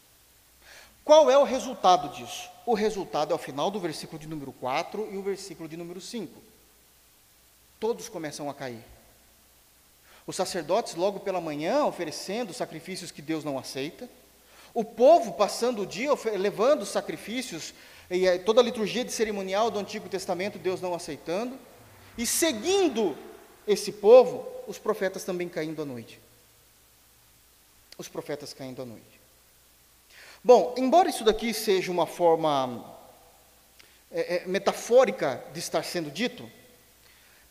[1.05, 2.51] Qual é o resultado disso?
[2.67, 6.01] O resultado é o final do versículo de número 4 e o versículo de número
[6.01, 6.41] 5.
[7.81, 8.83] Todos começam a cair.
[10.27, 14.09] Os sacerdotes, logo pela manhã, oferecendo sacrifícios que Deus não aceita.
[14.79, 17.75] O povo passando o dia levando sacrifícios,
[18.09, 21.59] e toda a liturgia de cerimonial do Antigo Testamento, Deus não aceitando.
[22.17, 23.19] E seguindo
[23.67, 26.21] esse povo, os profetas também caindo à noite.
[27.99, 29.21] Os profetas caindo à noite.
[30.45, 32.97] Bom, embora isso daqui seja uma forma
[34.13, 36.49] é, é, metafórica de estar sendo dito,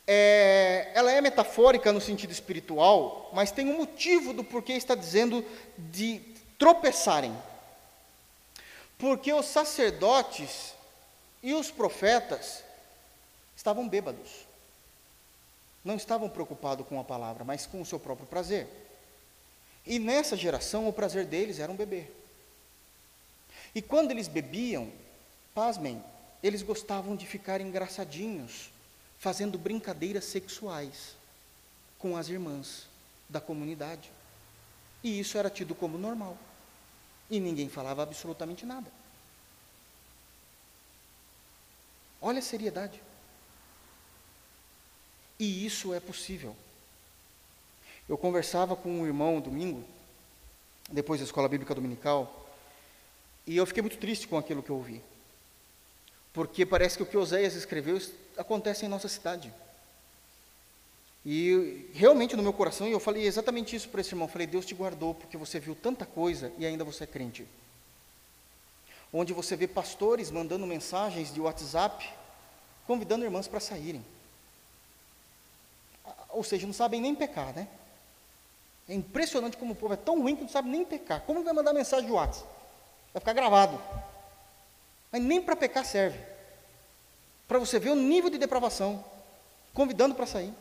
[0.08, 5.44] é, ela é metafórica no sentido espiritual, mas tem um motivo do porquê está dizendo
[5.78, 7.36] de tropeçarem.
[8.98, 10.74] Porque os sacerdotes
[11.44, 12.64] e os profetas
[13.56, 14.48] estavam bêbados.
[15.84, 18.68] Não estavam preocupados com a palavra, mas com o seu próprio prazer.
[19.86, 22.14] E nessa geração, o prazer deles era um beber.
[23.74, 24.92] E quando eles bebiam,
[25.54, 26.04] pasmem,
[26.44, 28.70] eles gostavam de ficar engraçadinhos,
[29.20, 31.16] fazendo brincadeiras sexuais
[31.98, 32.88] com as irmãs
[33.30, 34.12] da comunidade.
[35.08, 36.38] E isso era tido como normal.
[37.30, 38.92] E ninguém falava absolutamente nada.
[42.22, 43.02] Olha a seriedade.
[45.40, 46.54] E isso é possível.
[48.10, 49.82] Eu conversava com um irmão domingo,
[50.92, 52.46] depois da escola bíblica dominical,
[53.46, 55.02] e eu fiquei muito triste com aquilo que eu ouvi.
[56.34, 57.98] Porque parece que o que Oséias escreveu
[58.36, 59.54] acontece em nossa cidade.
[61.30, 64.30] E realmente no meu coração, eu falei exatamente isso para esse irmão.
[64.30, 67.46] Falei, Deus te guardou porque você viu tanta coisa e ainda você é crente.
[69.12, 72.10] Onde você vê pastores mandando mensagens de WhatsApp,
[72.86, 74.06] convidando irmãs para saírem.
[76.30, 77.68] Ou seja, não sabem nem pecar, né?
[78.88, 81.20] É impressionante como o povo é tão ruim que não sabe nem pecar.
[81.24, 82.50] Como vai mandar mensagem de WhatsApp?
[83.14, 83.78] Vai ficar gravado.
[85.12, 86.18] Mas nem para pecar serve.
[87.50, 89.04] Para você ver o nível de depravação.
[89.74, 90.54] Convidando para sair.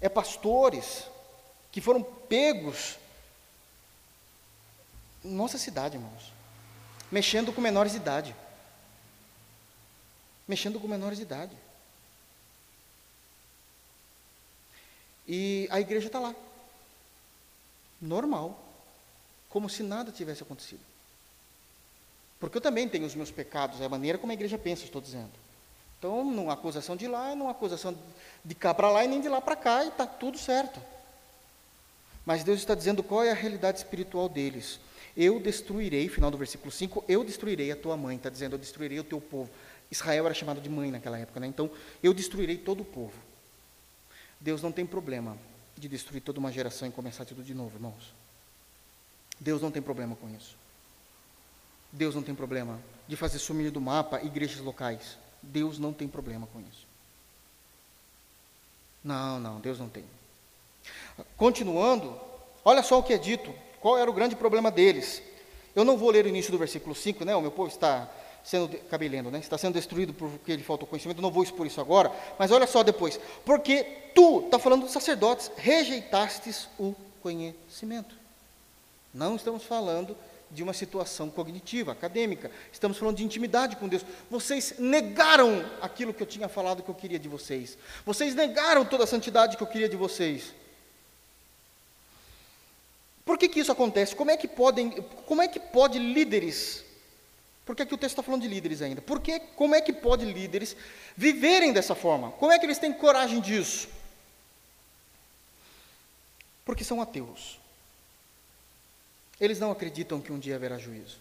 [0.00, 1.04] É pastores
[1.72, 2.98] que foram pegos
[5.22, 6.32] nossa cidade, irmãos.
[7.10, 8.36] Mexendo com menores de idade.
[10.46, 11.56] Mexendo com menores de idade.
[15.26, 16.34] E a igreja está lá.
[18.00, 18.60] Normal
[19.48, 20.82] como se nada tivesse acontecido.
[22.40, 25.00] Porque eu também tenho os meus pecados, é a maneira como a igreja pensa, estou
[25.00, 25.30] dizendo.
[26.04, 27.96] Então, não há acusação de lá, não há acusação
[28.44, 30.78] de cá para lá e nem de lá para cá, e está tudo certo.
[32.26, 34.78] Mas Deus está dizendo qual é a realidade espiritual deles.
[35.16, 39.00] Eu destruirei, final do versículo 5, eu destruirei a tua mãe, está dizendo, eu destruirei
[39.00, 39.50] o teu povo.
[39.90, 41.46] Israel era chamado de mãe naquela época, né?
[41.46, 41.70] então
[42.02, 43.14] eu destruirei todo o povo.
[44.38, 45.38] Deus não tem problema
[45.74, 48.12] de destruir toda uma geração e começar tudo de novo, irmãos.
[49.40, 50.54] Deus não tem problema com isso.
[51.90, 52.78] Deus não tem problema
[53.08, 55.23] de fazer sumir do mapa igrejas locais.
[55.52, 56.86] Deus não tem problema com isso.
[59.02, 60.04] Não, não, Deus não tem.
[61.36, 62.18] Continuando,
[62.64, 63.52] olha só o que é dito.
[63.80, 65.22] Qual era o grande problema deles?
[65.76, 67.36] Eu não vou ler o início do versículo 5, né?
[67.36, 68.08] O meu povo está
[68.42, 69.38] sendo, acabei lendo, né?
[69.38, 71.20] Está sendo destruído porque lhe faltou conhecimento.
[71.20, 73.20] Não vou expor isso agora, mas olha só depois.
[73.44, 73.84] Porque
[74.14, 78.14] tu, está falando dos sacerdotes, rejeitastes o conhecimento.
[79.12, 80.16] Não estamos falando
[80.54, 82.50] de uma situação cognitiva, acadêmica.
[82.72, 84.04] Estamos falando de intimidade com Deus.
[84.30, 87.76] Vocês negaram aquilo que eu tinha falado que eu queria de vocês.
[88.06, 90.54] Vocês negaram toda a santidade que eu queria de vocês.
[93.24, 94.14] Por que, que isso acontece?
[94.14, 94.90] Como é que podem,
[95.26, 96.84] como é que pode líderes?
[97.64, 99.00] Por que, o texto está falando de líderes ainda?
[99.00, 100.76] Porque como é que pode líderes
[101.16, 102.30] viverem dessa forma?
[102.32, 103.88] Como é que eles têm coragem disso?
[106.64, 107.58] Porque são ateus.
[109.44, 111.18] Eles não acreditam que um dia haverá juízo.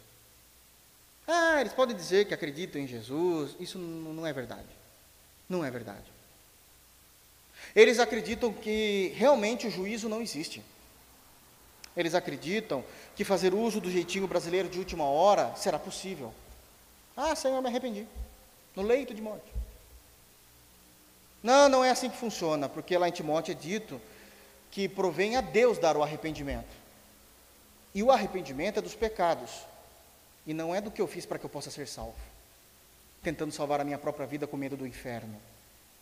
[1.27, 4.69] Ah, eles podem dizer que acreditam em Jesus, isso não é verdade.
[5.49, 6.05] Não é verdade.
[7.75, 10.63] Eles acreditam que realmente o juízo não existe.
[11.97, 12.81] Eles acreditam
[13.13, 16.33] que fazer uso do jeitinho brasileiro de última hora será possível.
[17.17, 18.07] Ah, Senhor, me arrependi.
[18.73, 19.51] No leito de morte.
[21.43, 23.99] Não, não é assim que funciona, porque lá em Timóteo é dito
[24.71, 26.82] que provém a Deus dar o arrependimento.
[27.93, 29.51] E o arrependimento é dos pecados,
[30.45, 32.15] e não é do que eu fiz para que eu possa ser salvo,
[33.21, 35.39] tentando salvar a minha própria vida com medo do inferno.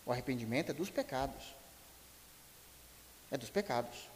[0.05, 1.55] O arrependimento é dos pecados.
[3.29, 4.09] É dos pecados.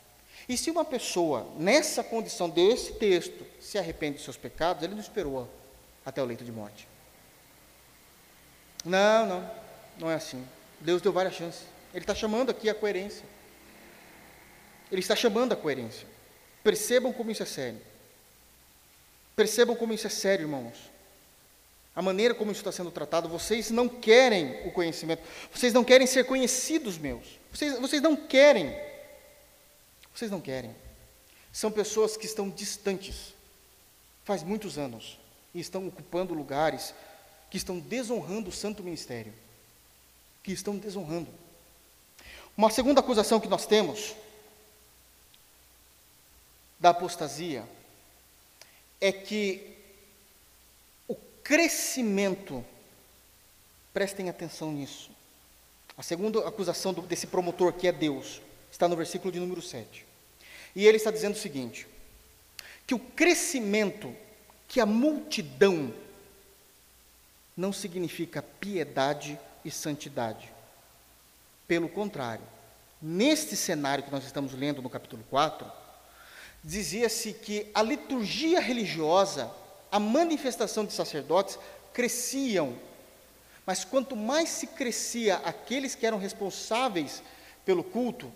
[0.47, 5.01] E se uma pessoa, nessa condição desse texto, se arrepende dos seus pecados, ele não
[5.01, 5.49] esperou
[6.05, 6.87] até o leito de morte.
[8.83, 9.51] Não, não,
[9.97, 10.45] não é assim.
[10.79, 11.63] Deus deu várias chances.
[11.93, 13.25] Ele está chamando aqui a coerência.
[14.91, 16.07] Ele está chamando a coerência.
[16.65, 17.79] Percebam como isso é sério.
[19.35, 20.75] Percebam como isso é sério, irmãos.
[21.95, 25.21] A maneira como isso está sendo tratado, vocês não querem o conhecimento,
[25.53, 28.75] vocês não querem ser conhecidos meus, vocês, vocês não querem
[30.15, 30.73] vocês não querem.
[31.51, 33.33] São pessoas que estão distantes,
[34.23, 35.19] faz muitos anos,
[35.53, 36.93] e estão ocupando lugares
[37.51, 39.33] que estão desonrando o santo ministério.
[40.41, 41.27] Que estão desonrando.
[42.55, 44.15] Uma segunda acusação que nós temos
[46.85, 47.67] da apostasia
[49.01, 49.75] é que
[51.07, 52.63] o crescimento,
[53.91, 55.09] prestem atenção nisso.
[55.97, 58.39] A segunda acusação desse promotor, que é Deus,
[58.71, 60.05] está no versículo de número 7.
[60.75, 61.87] E ele está dizendo o seguinte:
[62.85, 64.15] que o crescimento,
[64.67, 65.91] que a multidão,
[67.57, 70.53] não significa piedade e santidade.
[71.67, 72.45] Pelo contrário,
[73.01, 75.84] neste cenário que nós estamos lendo no capítulo 4,
[76.65, 79.51] dizia-se que a liturgia religiosa,
[79.91, 81.59] a manifestação de sacerdotes
[81.93, 82.75] cresciam,
[83.67, 87.21] mas quanto mais se crescia aqueles que eram responsáveis
[87.63, 88.31] pelo culto,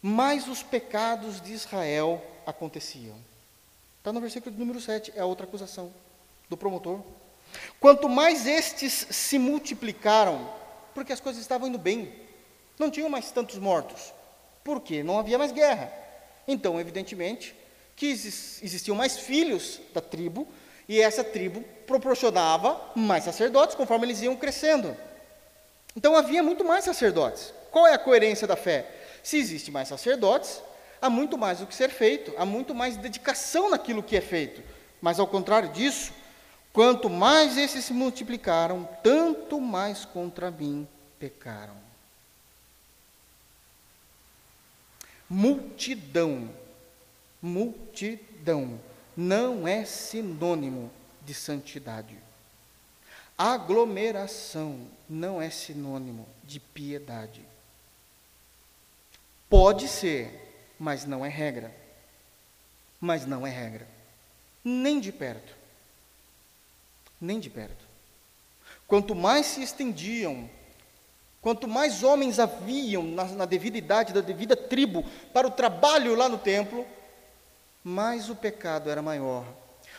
[0.00, 3.16] mais os pecados de Israel aconteciam.
[3.98, 5.92] Está no versículo número 7, é a outra acusação
[6.48, 7.00] do promotor.
[7.78, 10.50] Quanto mais estes se multiplicaram,
[10.94, 12.12] porque as coisas estavam indo bem,
[12.78, 14.12] não tinham mais tantos mortos,
[14.62, 16.03] porque não havia mais guerra.
[16.46, 17.54] Então, evidentemente,
[17.96, 20.48] que existiam mais filhos da tribo,
[20.88, 24.96] e essa tribo proporcionava mais sacerdotes conforme eles iam crescendo.
[25.96, 27.52] Então havia muito mais sacerdotes.
[27.70, 28.90] Qual é a coerência da fé?
[29.22, 30.62] Se existe mais sacerdotes,
[31.00, 34.62] há muito mais o que ser feito, há muito mais dedicação naquilo que é feito.
[35.00, 36.12] Mas ao contrário disso,
[36.72, 40.86] quanto mais esses se multiplicaram, tanto mais contra mim
[41.18, 41.76] pecaram.
[45.28, 46.50] Multidão,
[47.40, 48.80] multidão,
[49.16, 50.90] não é sinônimo
[51.22, 52.16] de santidade.
[53.36, 57.42] Aglomeração não é sinônimo de piedade.
[59.48, 61.74] Pode ser, mas não é regra.
[63.00, 63.86] Mas não é regra.
[64.62, 65.54] Nem de perto.
[67.20, 67.84] Nem de perto.
[68.86, 70.48] Quanto mais se estendiam,
[71.44, 76.26] quanto mais homens haviam na, na devida idade, da devida tribo, para o trabalho lá
[76.26, 76.86] no templo,
[77.84, 79.44] mais o pecado era maior.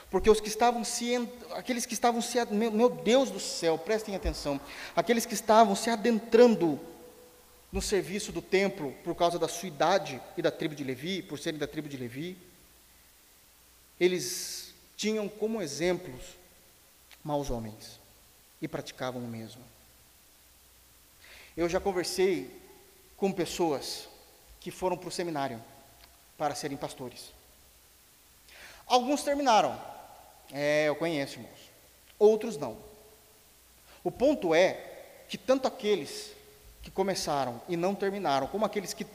[0.09, 4.15] Porque os que estavam se, aqueles que estavam se, meu, meu Deus do céu, prestem
[4.15, 4.59] atenção,
[4.95, 6.79] aqueles que estavam se adentrando
[7.71, 11.37] no serviço do templo por causa da sua idade e da tribo de Levi, por
[11.37, 12.35] serem da tribo de Levi.
[13.99, 16.23] Eles tinham como exemplos
[17.23, 17.99] maus homens
[18.59, 19.74] e praticavam o mesmo.
[21.55, 22.51] Eu já conversei
[23.15, 24.09] com pessoas
[24.59, 25.61] que foram para o seminário
[26.37, 27.31] para serem pastores.
[28.85, 29.79] Alguns terminaram,
[30.51, 31.71] É, eu conheço, irmãos.
[32.19, 32.77] Outros não.
[34.03, 36.31] O ponto é que tanto aqueles
[36.83, 39.07] que começaram e não terminaram, como aqueles que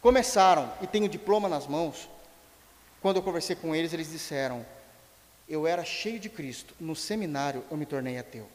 [0.00, 2.08] começaram e têm o diploma nas mãos,
[3.02, 4.64] quando eu conversei com eles, eles disseram:
[5.48, 8.48] Eu era cheio de Cristo, no seminário eu me tornei ateu.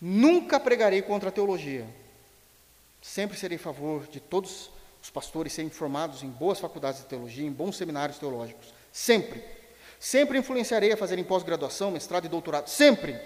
[0.00, 1.86] Nunca pregarei contra a teologia.
[3.00, 4.70] Sempre serei a favor de todos
[5.02, 8.72] os pastores serem formados em boas faculdades de teologia, em bons seminários teológicos.
[8.92, 9.42] Sempre.
[9.98, 12.68] Sempre influenciarei a fazerem pós-graduação, mestrado e doutorado.
[12.68, 13.18] Sempre.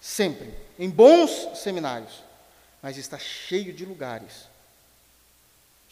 [0.00, 0.52] Sempre.
[0.78, 2.22] Em bons seminários.
[2.82, 4.50] Mas está cheio de lugares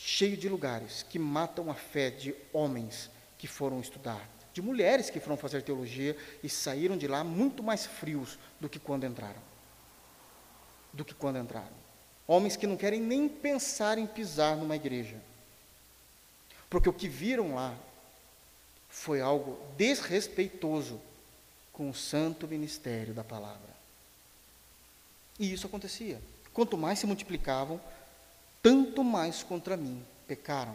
[0.00, 5.18] cheio de lugares que matam a fé de homens que foram estudar, de mulheres que
[5.18, 9.47] foram fazer teologia e saíram de lá muito mais frios do que quando entraram.
[10.92, 11.76] Do que quando entraram.
[12.26, 15.16] Homens que não querem nem pensar em pisar numa igreja.
[16.68, 17.74] Porque o que viram lá
[18.88, 21.00] foi algo desrespeitoso
[21.72, 23.76] com o santo ministério da palavra.
[25.38, 26.20] E isso acontecia.
[26.52, 27.80] Quanto mais se multiplicavam,
[28.62, 30.74] tanto mais contra mim pecaram,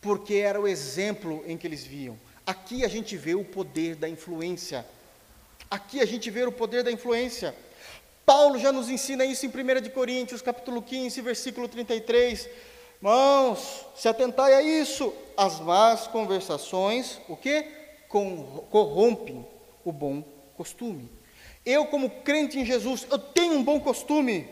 [0.00, 2.16] porque era o exemplo em que eles viam.
[2.46, 4.86] Aqui a gente vê o poder da influência.
[5.68, 7.54] Aqui a gente vê o poder da influência.
[8.26, 12.48] Paulo já nos ensina isso em 1 Coríntios, capítulo 15, versículo 33.
[13.00, 17.62] Mãos, se atentai a isso, as más conversações, o que?
[18.08, 19.46] Corrompem
[19.84, 20.24] o bom
[20.56, 21.08] costume.
[21.64, 24.48] Eu, como crente em Jesus, eu tenho um bom costume.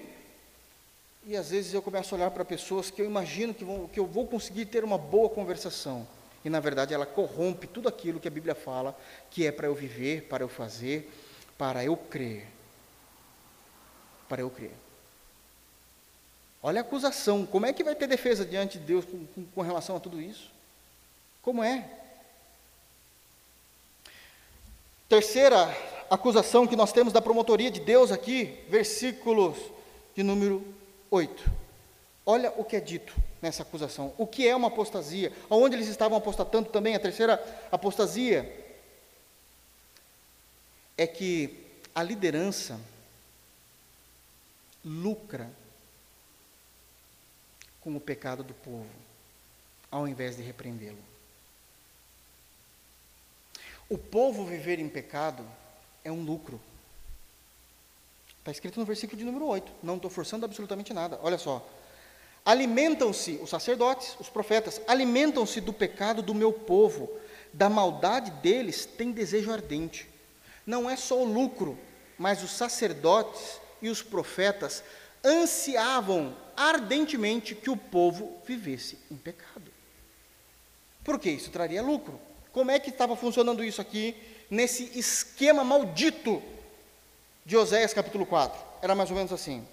[1.27, 3.99] E às vezes eu começo a olhar para pessoas que eu imagino que, vão, que
[3.99, 6.07] eu vou conseguir ter uma boa conversação.
[6.45, 8.97] E na verdade ela corrompe tudo aquilo que a Bíblia fala,
[9.33, 11.11] que é para eu viver, para eu fazer,
[11.59, 12.54] para eu crer.
[14.29, 14.73] Para eu crer.
[16.63, 17.45] Olha a acusação.
[17.45, 20.21] Como é que vai ter defesa diante de Deus com, com, com relação a tudo
[20.21, 20.51] isso?
[21.43, 21.87] Como é?
[25.09, 25.69] Terceira
[26.11, 29.57] acusação que nós temos da promotoria de Deus aqui, versículos
[30.17, 30.65] de número
[31.11, 31.51] 8.
[32.25, 34.15] Olha o que é dito nessa acusação.
[34.17, 35.31] O que é uma apostasia?
[35.51, 36.95] Aonde eles estavam apostatando também?
[36.95, 38.51] A terceira apostasia
[40.97, 41.63] é que
[41.95, 42.81] a liderança
[44.85, 45.51] lucra
[47.81, 48.89] com o pecado do povo,
[49.91, 50.99] ao invés de repreendê-lo.
[53.89, 55.47] O povo viver em pecado
[56.03, 56.61] é um lucro.
[58.39, 59.73] Está escrito no versículo de número 8.
[59.83, 61.19] Não estou forçando absolutamente nada.
[61.23, 61.67] Olha só.
[62.45, 67.11] Alimentam-se, os sacerdotes, os profetas, alimentam-se do pecado do meu povo,
[67.53, 70.09] da maldade deles tem desejo ardente.
[70.67, 71.79] Não é só o lucro,
[72.19, 74.83] mas os sacerdotes e os profetas
[75.23, 79.71] ansiavam ardentemente que o povo vivesse em pecado.
[81.05, 82.19] Porque isso traria lucro.
[82.51, 84.17] Como é que estava funcionando isso aqui,
[84.51, 86.43] nesse esquema maldito
[87.45, 88.59] de Oséias capítulo 4.
[88.81, 89.69] Era mais ou menos assim.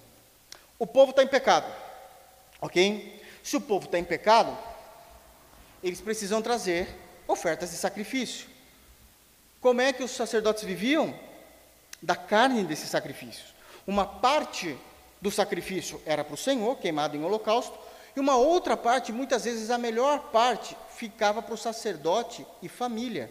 [0.78, 1.72] O povo está em pecado,
[2.60, 3.18] ok?
[3.42, 4.58] Se o povo está em pecado,
[5.82, 6.86] eles precisam trazer
[7.26, 8.46] ofertas de sacrifício.
[9.58, 11.18] Como é que os sacerdotes viviam?
[12.02, 13.52] Da carne desses sacrifícios.
[13.86, 14.76] Uma parte
[15.20, 17.78] do sacrifício era para o Senhor, queimado em holocausto,
[18.14, 23.30] e uma outra parte, muitas vezes a melhor parte, ficava para o sacerdote e família.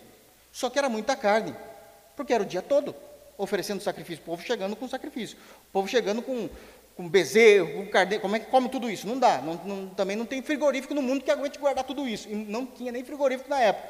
[0.52, 1.56] Só que era muita carne,
[2.16, 2.96] porque era o dia todo
[3.38, 5.38] oferecendo sacrifício, o povo chegando com sacrifício,
[5.70, 6.48] o povo chegando com,
[6.96, 9.08] com bezerro, com carneiro, como é que come tudo isso?
[9.08, 12.30] Não dá, não, não, também não tem frigorífico no mundo que aguente guardar tudo isso,
[12.30, 13.88] e não tinha nem frigorífico na época.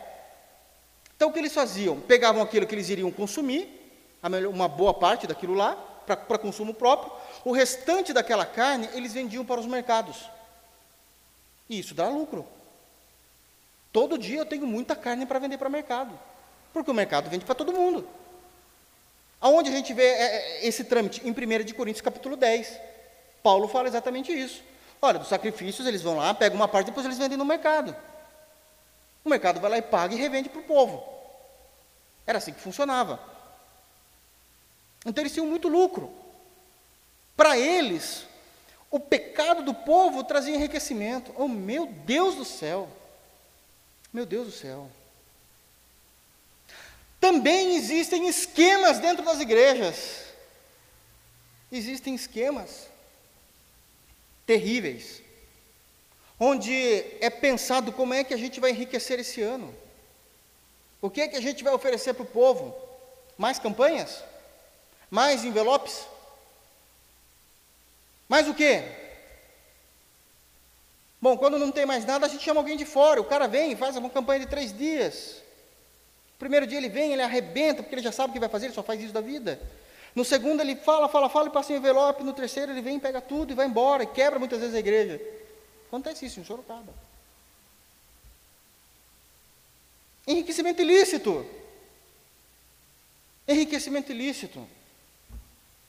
[1.15, 1.99] Então o que eles faziam?
[1.99, 3.77] Pegavam aquilo que eles iriam consumir,
[4.53, 7.11] uma boa parte daquilo lá, para consumo próprio,
[7.43, 10.29] o restante daquela carne eles vendiam para os mercados.
[11.69, 12.45] E isso dá lucro.
[13.91, 16.17] Todo dia eu tenho muita carne para vender para o mercado,
[16.73, 18.07] porque o mercado vende para todo mundo.
[19.39, 21.21] Aonde a gente vê é, é, esse trâmite?
[21.27, 22.79] Em 1 de Coríntios capítulo 10.
[23.41, 24.63] Paulo fala exatamente isso.
[25.01, 27.95] Olha, dos sacrifícios eles vão lá, pegam uma parte, depois eles vendem no mercado.
[29.25, 31.03] O mercado vai lá e paga e revende para o povo.
[32.25, 33.19] Era assim que funcionava.
[35.05, 36.11] Então eles tinham muito lucro.
[37.35, 38.25] Para eles,
[38.89, 41.33] o pecado do povo trazia enriquecimento.
[41.37, 42.89] Oh, meu Deus do céu!
[44.13, 44.89] Meu Deus do céu!
[47.19, 50.25] Também existem esquemas dentro das igrejas.
[51.71, 52.87] Existem esquemas
[54.45, 55.21] terríveis,
[56.37, 56.73] onde
[57.21, 59.73] é pensado como é que a gente vai enriquecer esse ano.
[61.01, 62.75] O que é que a gente vai oferecer para o povo?
[63.37, 64.23] Mais campanhas?
[65.11, 66.07] Mais envelopes?
[68.29, 68.81] Mais o quê?
[71.21, 73.19] Bom, quando não tem mais nada, a gente chama alguém de fora.
[73.19, 75.41] O cara vem faz uma campanha de três dias.
[76.39, 78.73] primeiro dia ele vem, ele arrebenta, porque ele já sabe o que vai fazer, ele
[78.73, 79.61] só faz isso da vida.
[80.15, 82.23] No segundo ele fala, fala, fala e passa um envelope.
[82.23, 85.21] No terceiro ele vem, pega tudo e vai embora, e quebra muitas vezes a igreja.
[85.87, 86.93] Acontece isso em Sorocaba.
[90.25, 91.45] Enriquecimento ilícito.
[93.45, 94.65] Enriquecimento ilícito.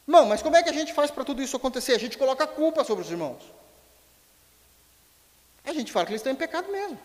[0.06, 1.94] Não, mas como é que a gente faz para tudo isso acontecer?
[1.94, 3.42] A gente coloca a culpa sobre os irmãos.
[5.64, 6.98] A gente fala que eles estão em pecado mesmo.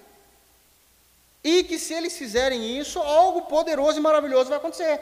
[1.44, 5.00] E que se eles fizerem isso, algo poderoso e maravilhoso vai acontecer.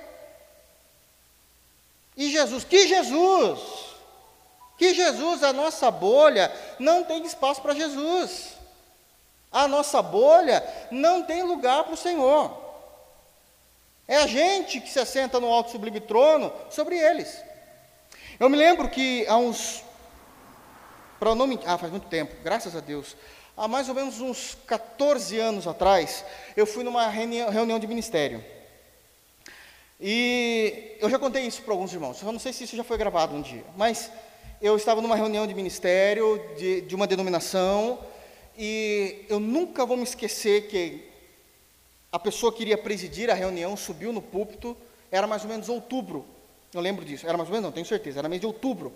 [2.18, 3.60] E Jesus, que Jesus?
[4.78, 8.54] Que Jesus, a nossa bolha, não tem espaço para Jesus.
[9.52, 12.66] A nossa bolha não tem lugar para o Senhor.
[14.08, 17.42] É a gente que se assenta no alto sublime trono sobre eles.
[18.38, 19.82] Eu me lembro que há uns.
[21.18, 23.16] Para não ah, faz muito tempo, graças a Deus.
[23.56, 26.26] Há mais ou menos uns 14 anos atrás,
[26.58, 28.44] eu fui numa reunião de ministério.
[30.02, 32.98] E eu já contei isso para alguns irmãos, eu não sei se isso já foi
[32.98, 34.12] gravado um dia, mas
[34.62, 37.98] eu estava numa reunião de ministério de, de uma denominação,
[38.58, 41.10] e eu nunca vou me esquecer que
[42.12, 44.76] a pessoa que iria presidir a reunião subiu no púlpito,
[45.10, 46.26] era mais ou menos outubro,
[46.78, 48.94] eu lembro disso, era mais ou menos, não, tenho certeza, era mês de outubro.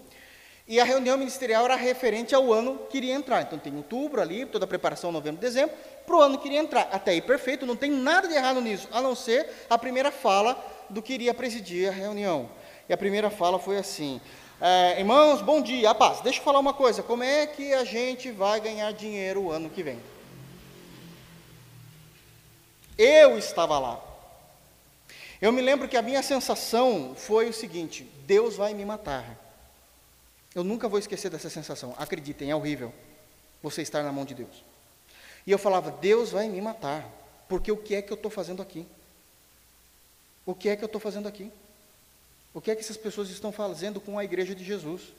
[0.67, 3.41] E a reunião ministerial era referente ao ano que iria entrar.
[3.41, 5.75] Então tem outubro ali, toda a preparação, novembro, dezembro,
[6.05, 6.89] para o ano que iria entrar.
[6.91, 10.55] Até aí perfeito, não tem nada de errado nisso, a não ser a primeira fala
[10.87, 12.49] do que iria presidir a reunião.
[12.87, 14.21] E a primeira fala foi assim:
[14.61, 16.21] é, Irmãos, bom dia, a paz.
[16.21, 19.69] Deixa eu falar uma coisa: como é que a gente vai ganhar dinheiro o ano
[19.69, 19.99] que vem?
[22.97, 24.08] Eu estava lá.
[25.41, 29.37] Eu me lembro que a minha sensação foi o seguinte: Deus vai me matar.
[30.53, 31.95] Eu nunca vou esquecer dessa sensação.
[31.97, 32.93] Acreditem, é horrível
[33.63, 34.63] você estar na mão de Deus.
[35.47, 37.05] E eu falava: Deus vai me matar,
[37.47, 38.85] porque o que é que eu estou fazendo aqui?
[40.45, 41.51] O que é que eu estou fazendo aqui?
[42.53, 45.13] O que é que essas pessoas estão fazendo com a igreja de Jesus?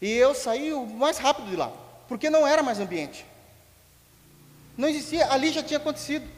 [0.00, 1.72] E eu saí o mais rápido de lá,
[2.06, 3.24] porque não era mais ambiente.
[4.76, 6.30] Não existia, ali já tinha acontecido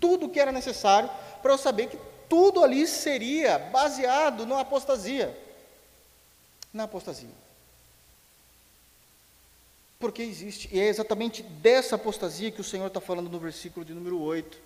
[0.00, 1.08] tudo o que era necessário
[1.40, 1.98] para eu saber que
[2.28, 5.36] tudo ali seria baseado na apostasia.
[6.72, 7.28] Na apostasia.
[9.98, 13.92] Porque existe, e é exatamente dessa apostasia que o Senhor está falando no versículo de
[13.92, 14.58] número 8.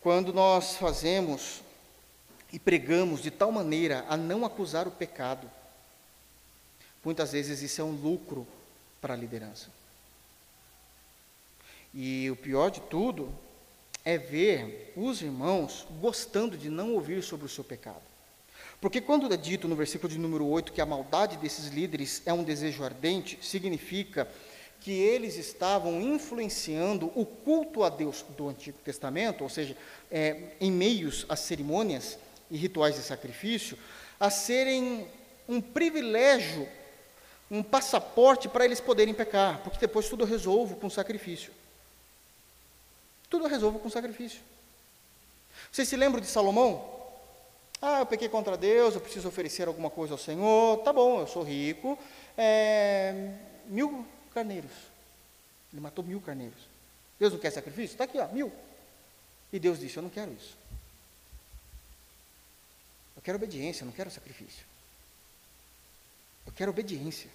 [0.00, 1.62] Quando nós fazemos
[2.52, 5.48] e pregamos de tal maneira a não acusar o pecado,
[7.04, 8.46] muitas vezes isso é um lucro
[9.00, 9.68] para a liderança.
[11.94, 13.32] E o pior de tudo
[14.04, 18.02] é ver os irmãos gostando de não ouvir sobre o seu pecado.
[18.80, 22.32] Porque quando é dito no versículo de número 8 que a maldade desses líderes é
[22.32, 24.26] um desejo ardente, significa
[24.80, 29.76] que eles estavam influenciando o culto a Deus do Antigo Testamento, ou seja,
[30.10, 32.18] é, em meios às cerimônias
[32.50, 33.76] e rituais de sacrifício,
[34.18, 35.06] a serem
[35.46, 36.66] um privilégio,
[37.50, 41.52] um passaporte para eles poderem pecar, porque depois tudo resolvo com sacrifício.
[43.30, 44.40] Tudo eu resolvo com sacrifício.
[45.70, 46.98] Vocês se lembram de Salomão?
[47.80, 50.78] Ah, eu pequei contra Deus, eu preciso oferecer alguma coisa ao Senhor.
[50.78, 51.98] Tá bom, eu sou rico.
[52.36, 53.32] É,
[53.66, 54.04] mil
[54.34, 54.72] carneiros.
[55.72, 56.58] Ele matou mil carneiros.
[57.18, 57.94] Deus não quer sacrifício?
[57.94, 58.52] Está aqui, ó, mil.
[59.52, 60.56] E Deus disse: Eu não quero isso.
[63.16, 64.64] Eu quero obediência, eu não quero sacrifício.
[66.46, 67.30] Eu quero obediência.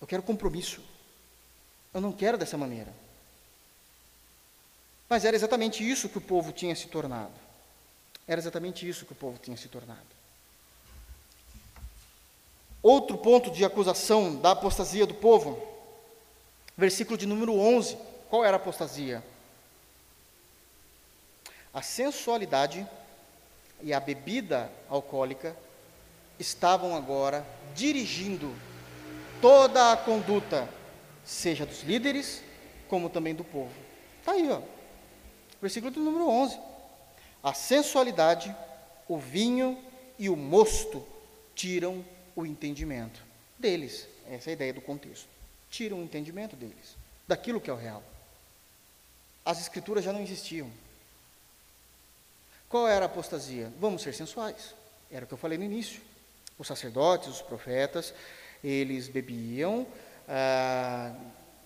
[0.00, 0.82] Eu quero compromisso.
[1.94, 2.92] Eu não quero dessa maneira.
[5.08, 7.32] Mas era exatamente isso que o povo tinha se tornado.
[8.26, 10.18] Era exatamente isso que o povo tinha se tornado.
[12.82, 15.60] Outro ponto de acusação da apostasia do povo,
[16.76, 17.96] versículo de número 11.
[18.28, 19.24] Qual era a apostasia?
[21.72, 22.86] A sensualidade
[23.80, 25.56] e a bebida alcoólica
[26.38, 28.54] estavam agora dirigindo
[29.40, 30.68] toda a conduta,
[31.24, 32.42] seja dos líderes,
[32.88, 33.72] como também do povo.
[34.20, 34.60] Está aí, ó.
[35.60, 36.58] Versículo do número 11.
[37.42, 38.54] A sensualidade,
[39.08, 39.78] o vinho
[40.18, 41.04] e o mosto
[41.54, 42.04] tiram
[42.34, 43.22] o entendimento
[43.58, 44.06] deles.
[44.30, 45.28] Essa é a ideia do contexto.
[45.70, 46.96] Tiram o entendimento deles,
[47.26, 48.02] daquilo que é o real.
[49.44, 50.70] As escrituras já não existiam.
[52.68, 53.72] Qual era a apostasia?
[53.80, 54.74] Vamos ser sensuais.
[55.10, 56.02] Era o que eu falei no início.
[56.58, 58.12] Os sacerdotes, os profetas,
[58.62, 59.86] eles bebiam,
[60.28, 61.14] ah,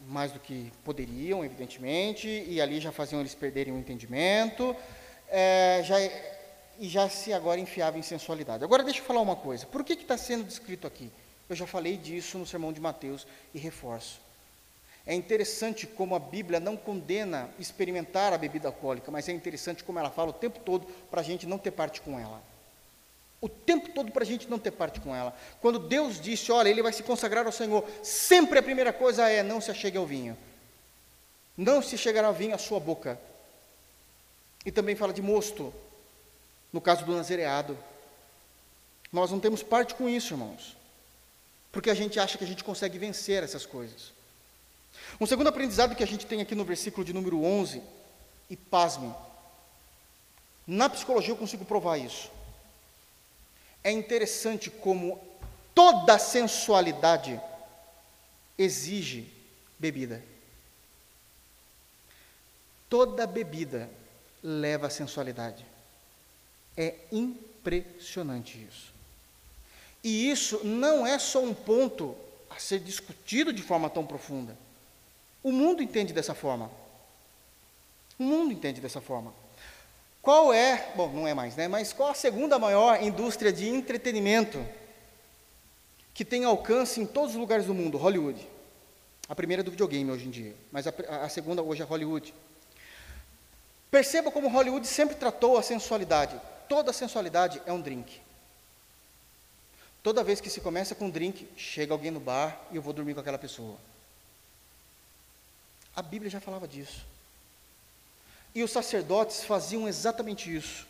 [0.08, 4.76] mais do que poderiam, evidentemente, e ali já faziam eles perderem o entendimento,
[5.28, 5.96] é, já,
[6.78, 8.64] e já se agora enfiava em sensualidade.
[8.64, 11.10] Agora deixa eu falar uma coisa, por que está sendo descrito aqui?
[11.48, 14.20] Eu já falei disso no sermão de Mateus e reforço.
[15.04, 19.98] É interessante como a Bíblia não condena experimentar a bebida alcoólica, mas é interessante como
[19.98, 22.40] ela fala o tempo todo para a gente não ter parte com ela.
[23.42, 25.36] O tempo todo para a gente não ter parte com ela.
[25.60, 29.42] Quando Deus disse, olha, ele vai se consagrar ao Senhor, sempre a primeira coisa é:
[29.42, 30.38] não se achegue ao vinho.
[31.56, 33.20] Não se chegará ao vinho à sua boca.
[34.64, 35.74] E também fala de mosto,
[36.72, 37.76] no caso do nazereado.
[39.12, 40.76] Nós não temos parte com isso, irmãos,
[41.72, 44.12] porque a gente acha que a gente consegue vencer essas coisas.
[45.20, 47.82] Um segundo aprendizado que a gente tem aqui no versículo de número 11,
[48.48, 49.12] e pasme,
[50.64, 52.30] na psicologia eu consigo provar isso.
[53.84, 55.20] É interessante como
[55.74, 57.40] toda sensualidade
[58.56, 59.26] exige
[59.78, 60.22] bebida.
[62.88, 63.90] Toda bebida
[64.42, 65.64] leva à sensualidade.
[66.76, 68.92] É impressionante isso.
[70.04, 72.16] E isso não é só um ponto
[72.50, 74.56] a ser discutido de forma tão profunda.
[75.42, 76.70] O mundo entende dessa forma.
[78.18, 79.32] O mundo entende dessa forma.
[80.22, 81.66] Qual é, bom, não é mais, né?
[81.66, 84.64] Mas qual a segunda maior indústria de entretenimento
[86.14, 87.98] que tem alcance em todos os lugares do mundo?
[87.98, 88.48] Hollywood.
[89.28, 90.92] A primeira é do videogame hoje em dia, mas a,
[91.22, 92.32] a segunda hoje é Hollywood.
[93.90, 96.40] Perceba como Hollywood sempre tratou a sensualidade.
[96.68, 98.20] Toda sensualidade é um drink.
[100.04, 102.92] Toda vez que se começa com um drink, chega alguém no bar e eu vou
[102.92, 103.76] dormir com aquela pessoa.
[105.96, 107.11] A Bíblia já falava disso.
[108.54, 110.86] E os sacerdotes faziam exatamente isso.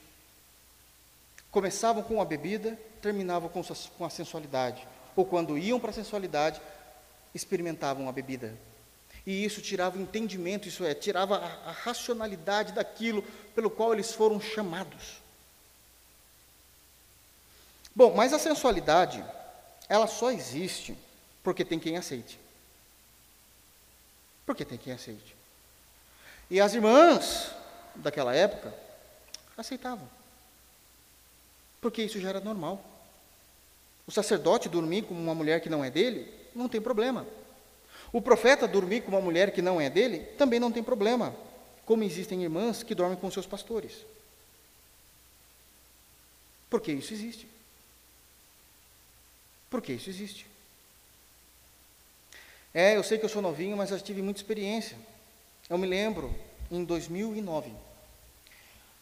[1.50, 4.86] Começavam com a bebida, terminavam com a sensualidade.
[5.14, 6.60] Ou quando iam para a sensualidade,
[7.34, 8.56] experimentavam a bebida.
[9.26, 13.22] E isso tirava o entendimento, isso é, tirava a, a racionalidade daquilo
[13.54, 15.22] pelo qual eles foram chamados.
[17.94, 19.24] Bom, mas a sensualidade,
[19.88, 20.96] ela só existe
[21.42, 22.38] porque tem quem aceite.
[24.44, 25.36] Porque tem quem aceite.
[26.52, 27.50] E as irmãs
[27.94, 28.74] daquela época
[29.56, 30.06] aceitavam.
[31.80, 32.84] Porque isso já era normal.
[34.06, 37.26] O sacerdote dormir com uma mulher que não é dele, não tem problema.
[38.12, 41.34] O profeta dormir com uma mulher que não é dele, também não tem problema.
[41.86, 44.04] Como existem irmãs que dormem com seus pastores.
[46.68, 47.48] Porque isso existe.
[49.70, 50.46] Porque isso existe.
[52.74, 54.98] É, eu sei que eu sou novinho, mas eu tive muita experiência.
[55.72, 56.30] Eu me lembro,
[56.70, 57.72] em 2009,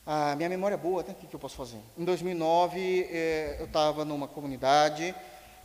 [0.06, 1.80] a minha memória é boa, até o que eu posso fazer?
[1.98, 5.12] Em 2009, eh, eu estava numa comunidade,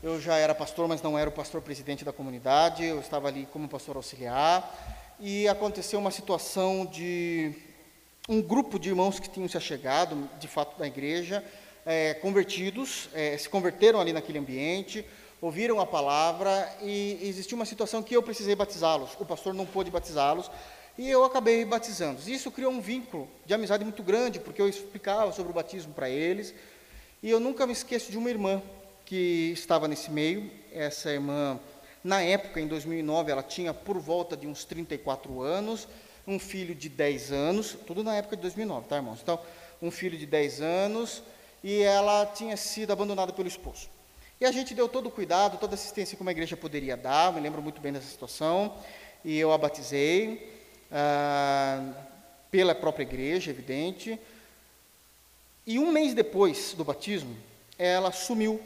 [0.02, 3.48] eu já era pastor, mas não era o pastor presidente da comunidade, eu estava ali
[3.54, 7.54] como pastor auxiliar, e aconteceu uma situação de
[8.28, 11.44] um grupo de irmãos que tinham se achegado, de fato, da igreja,
[11.86, 15.06] eh, convertidos, eh, se converteram ali naquele ambiente,
[15.40, 19.12] ouviram a palavra e existiu uma situação que eu precisei batizá-los.
[19.20, 20.50] O pastor não pôde batizá-los
[20.98, 22.22] e eu acabei batizando.
[22.30, 26.10] Isso criou um vínculo de amizade muito grande, porque eu explicava sobre o batismo para
[26.10, 26.54] eles.
[27.22, 28.62] E eu nunca me esqueço de uma irmã
[29.06, 30.50] que estava nesse meio.
[30.72, 31.60] Essa irmã,
[32.04, 35.88] na época, em 2009, ela tinha por volta de uns 34 anos,
[36.26, 39.20] um filho de 10 anos, tudo na época de 2009, tá, irmãos?
[39.22, 39.40] Então,
[39.82, 41.22] um filho de 10 anos,
[41.64, 43.90] e ela tinha sido abandonada pelo esposo.
[44.40, 47.34] E a gente deu todo o cuidado, toda a assistência que uma igreja poderia dar,
[47.34, 48.74] me lembro muito bem dessa situação,
[49.24, 50.55] e eu a batizei,
[50.92, 51.94] ah,
[52.52, 54.20] pela própria igreja, evidente.
[55.66, 57.36] E um mês depois do batismo,
[57.78, 58.62] ela sumiu.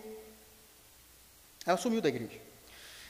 [1.66, 2.40] Ela sumiu da igreja.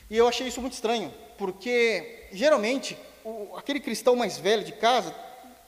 [0.09, 5.13] E eu achei isso muito estranho, porque geralmente o, aquele cristão mais velho de casa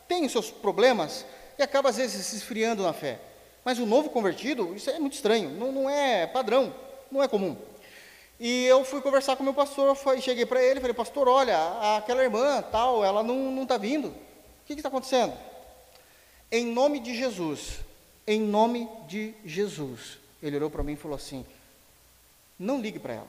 [0.08, 1.26] tem os seus problemas
[1.58, 3.20] e acaba às vezes se esfriando na fé.
[3.64, 6.74] Mas o novo convertido, isso é muito estranho, não, não é padrão,
[7.12, 7.56] não é comum.
[8.44, 12.24] E eu fui conversar com o meu pastor, cheguei para ele, falei, pastor, olha, aquela
[12.24, 14.08] irmã, tal, ela não está vindo.
[14.08, 14.16] O
[14.66, 15.38] que está acontecendo?
[16.52, 17.82] Em nome de Jesus,
[18.26, 20.18] em nome de Jesus.
[20.42, 21.46] Ele olhou para mim e falou assim,
[22.58, 23.28] não ligue para ela.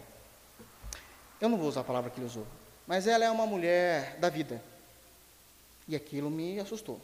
[1.38, 2.46] Eu não vou usar a palavra que ele usou,
[2.86, 4.62] mas ela é uma mulher da vida.
[5.86, 6.98] E aquilo me assustou.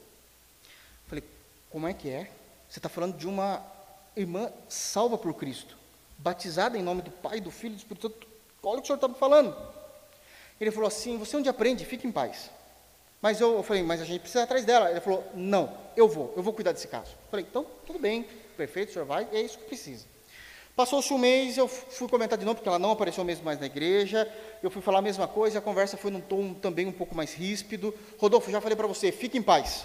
[1.08, 1.22] Falei,
[1.68, 2.30] como é que é?
[2.70, 3.62] Você está falando de uma
[4.16, 5.76] irmã salva por Cristo,
[6.18, 8.26] batizada em nome do Pai, do Filho do Espírito Santo.
[8.62, 9.56] Olha o que o senhor está me falando.
[10.60, 12.50] Ele falou assim: Você onde aprende, fique em paz.
[13.22, 14.90] Mas eu, eu, falei: Mas a gente precisa ir atrás dela.
[14.90, 17.12] Ele falou: Não, eu vou, eu vou cuidar desse caso.
[17.12, 20.04] Eu falei: Então, tudo bem, perfeito, o senhor vai, é isso que precisa.
[20.74, 23.66] Passou-se um mês, eu fui comentar de novo, porque ela não apareceu mesmo mais na
[23.66, 24.32] igreja.
[24.62, 27.34] Eu fui falar a mesma coisa, a conversa foi num tom também um pouco mais
[27.34, 27.92] ríspido.
[28.16, 29.84] Rodolfo, já falei para você, fique em paz.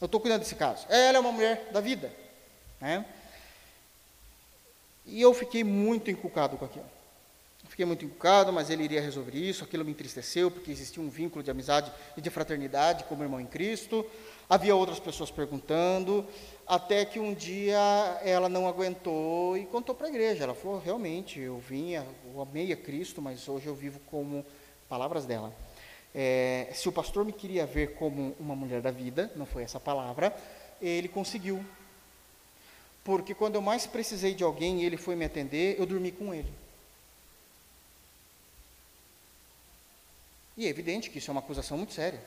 [0.00, 0.86] Eu estou cuidando desse caso.
[0.88, 2.12] Ela é uma mulher da vida.
[2.80, 3.04] Né?
[5.08, 6.84] E eu fiquei muito encucado com aquilo.
[7.68, 9.62] Fiquei muito encucado, mas ele iria resolver isso.
[9.62, 13.46] Aquilo me entristeceu, porque existia um vínculo de amizade e de fraternidade como irmão em
[13.46, 14.04] Cristo.
[14.48, 16.26] Havia outras pessoas perguntando,
[16.66, 17.78] até que um dia
[18.24, 20.44] ela não aguentou e contou para a igreja.
[20.44, 24.44] Ela falou: realmente, eu vinha, eu amei a Cristo, mas hoje eu vivo como
[24.88, 25.52] palavras dela.
[26.14, 29.78] É, se o pastor me queria ver como uma mulher da vida, não foi essa
[29.78, 30.34] palavra,
[30.80, 31.64] ele conseguiu.
[33.08, 36.34] Porque quando eu mais precisei de alguém e ele foi me atender, eu dormi com
[36.34, 36.52] ele.
[40.54, 42.22] E é evidente que isso é uma acusação muito séria.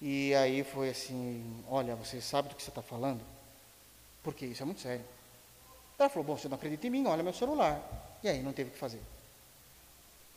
[0.00, 3.20] E aí foi assim: Olha, você sabe do que você está falando?
[4.22, 5.04] Porque isso é muito sério.
[5.98, 8.18] Ela falou: Bom, você não acredita em mim, olha meu celular.
[8.22, 9.02] E aí, não teve o que fazer.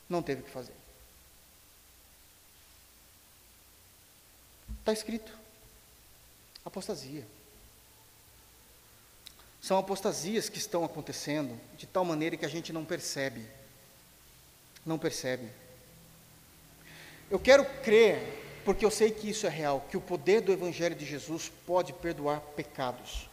[0.09, 0.75] Não teve o que fazer.
[4.81, 5.31] Está escrito:
[6.65, 7.38] apostasia.
[9.61, 13.45] São apostasias que estão acontecendo de tal maneira que a gente não percebe.
[14.85, 15.49] Não percebe.
[17.29, 20.95] Eu quero crer porque eu sei que isso é real, que o poder do Evangelho
[20.95, 23.29] de Jesus pode perdoar pecados.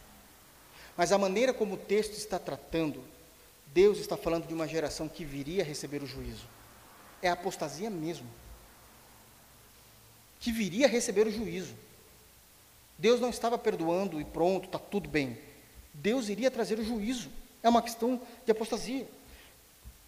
[0.95, 3.03] Mas a maneira como o texto está tratando,
[3.67, 6.47] Deus está falando de uma geração que viria a receber o juízo.
[7.21, 8.27] É apostasia mesmo.
[10.39, 11.75] Que viria a receber o juízo.
[12.97, 15.37] Deus não estava perdoando e pronto, está tudo bem.
[15.97, 17.29] Deus iria trazer o juízo.
[17.61, 19.07] É uma questão de apostasia.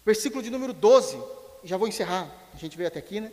[0.04, 1.20] Versículo de número 12,
[1.64, 2.30] já vou encerrar.
[2.54, 3.30] A gente veio até aqui, né?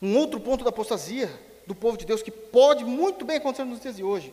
[0.00, 1.30] Um outro ponto da apostasia
[1.66, 4.32] do povo de Deus, que pode muito bem acontecer nos dias de hoje,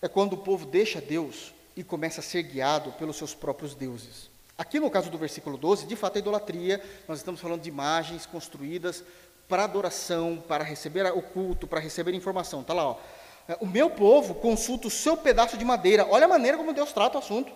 [0.00, 4.28] é quando o povo deixa Deus e começa a ser guiado pelos seus próprios deuses.
[4.58, 8.26] Aqui no caso do versículo 12, de fato é idolatria, nós estamos falando de imagens
[8.26, 9.04] construídas
[9.48, 12.62] para adoração, para receber o culto, para receber informação.
[12.62, 12.98] Está lá, ó.
[13.48, 16.06] É, o meu povo consulta o seu pedaço de madeira.
[16.08, 17.52] Olha a maneira como Deus trata o assunto.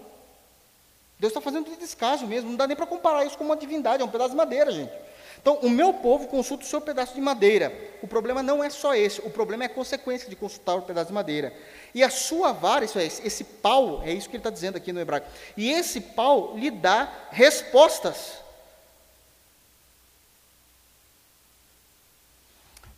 [1.19, 4.03] Deus está fazendo de descaso mesmo, não dá nem para comparar isso com uma divindade,
[4.03, 4.93] é um pedaço de madeira, gente.
[5.41, 7.73] Então, o meu povo consulta o seu pedaço de madeira.
[8.03, 11.09] O problema não é só esse, o problema é a consequência de consultar o pedaço
[11.09, 11.53] de madeira.
[11.95, 14.93] E a sua vara, isso é, esse pau, é isso que ele está dizendo aqui
[14.93, 15.29] no hebraico.
[15.57, 18.39] E esse pau lhe dá respostas.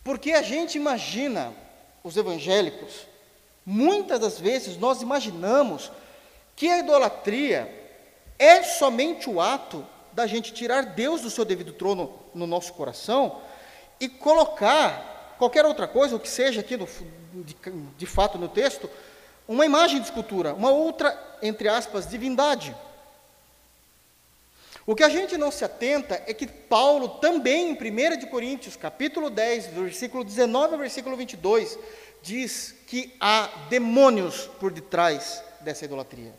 [0.02, 1.52] Porque a gente imagina,
[2.08, 3.06] os evangélicos,
[3.64, 5.92] muitas das vezes nós imaginamos
[6.56, 7.70] que a idolatria
[8.38, 13.42] é somente o ato da gente tirar Deus do seu devido trono no nosso coração
[14.00, 16.88] e colocar qualquer outra coisa, o que seja aqui no,
[17.44, 17.54] de,
[17.96, 18.88] de fato no texto,
[19.46, 22.74] uma imagem de escultura, uma outra, entre aspas, divindade.
[24.88, 28.74] O que a gente não se atenta é que Paulo também, em 1 de Coríntios,
[28.74, 31.78] capítulo 10, versículo 19 ao versículo 22,
[32.22, 36.32] diz que há demônios por detrás dessa idolatria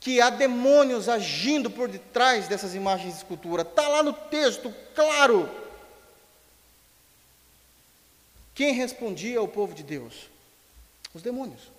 [0.00, 3.62] que há demônios agindo por detrás dessas imagens de escultura.
[3.62, 5.48] Está lá no texto, claro.
[8.54, 10.30] Quem respondia ao povo de Deus?
[11.14, 11.70] Os demônios.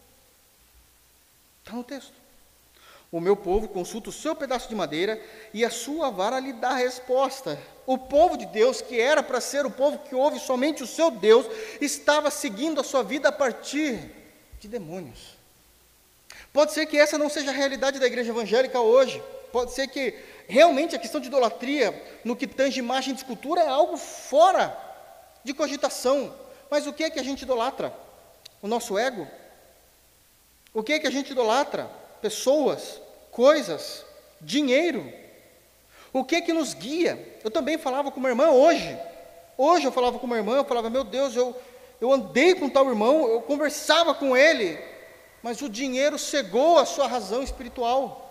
[1.63, 2.24] Está no texto.
[3.15, 5.21] O meu povo consulta o seu pedaço de madeira
[5.53, 7.57] e a sua vara lhe dá a resposta.
[7.85, 11.09] O povo de Deus, que era para ser o povo que ouve somente o seu
[11.09, 11.45] Deus,
[11.79, 14.11] estava seguindo a sua vida a partir
[14.59, 15.37] de demônios.
[16.51, 19.23] Pode ser que essa não seja a realidade da igreja evangélica hoje.
[19.49, 20.13] Pode ser que
[20.45, 24.77] realmente a questão de idolatria, no que tange imagem de escultura, é algo fora
[25.41, 26.35] de cogitação.
[26.69, 27.93] Mas o que é que a gente idolatra?
[28.61, 29.25] O nosso ego?
[30.73, 31.89] O que é que a gente idolatra?
[32.21, 33.04] Pessoas,
[33.35, 34.05] coisas,
[34.39, 35.11] dinheiro.
[36.13, 37.37] O que que nos guia?
[37.43, 38.97] Eu também falava com uma irmã hoje.
[39.57, 41.53] Hoje eu falava com uma irmã, eu falava, meu Deus, eu,
[41.99, 44.79] eu andei com tal irmão, eu conversava com ele,
[45.43, 48.21] mas o dinheiro cegou a sua razão espiritual.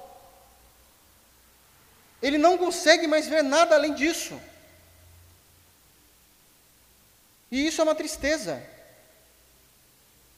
[2.22, 4.40] Ele não consegue mais ver nada além disso.
[7.50, 8.62] E isso é uma tristeza.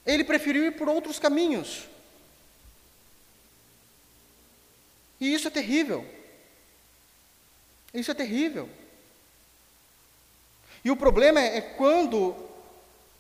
[0.04, 1.84] Ele preferiu ir por outros caminhos.
[5.20, 6.04] E isso é terrível.
[7.92, 8.68] Isso é terrível.
[10.84, 12.36] E o problema é, é quando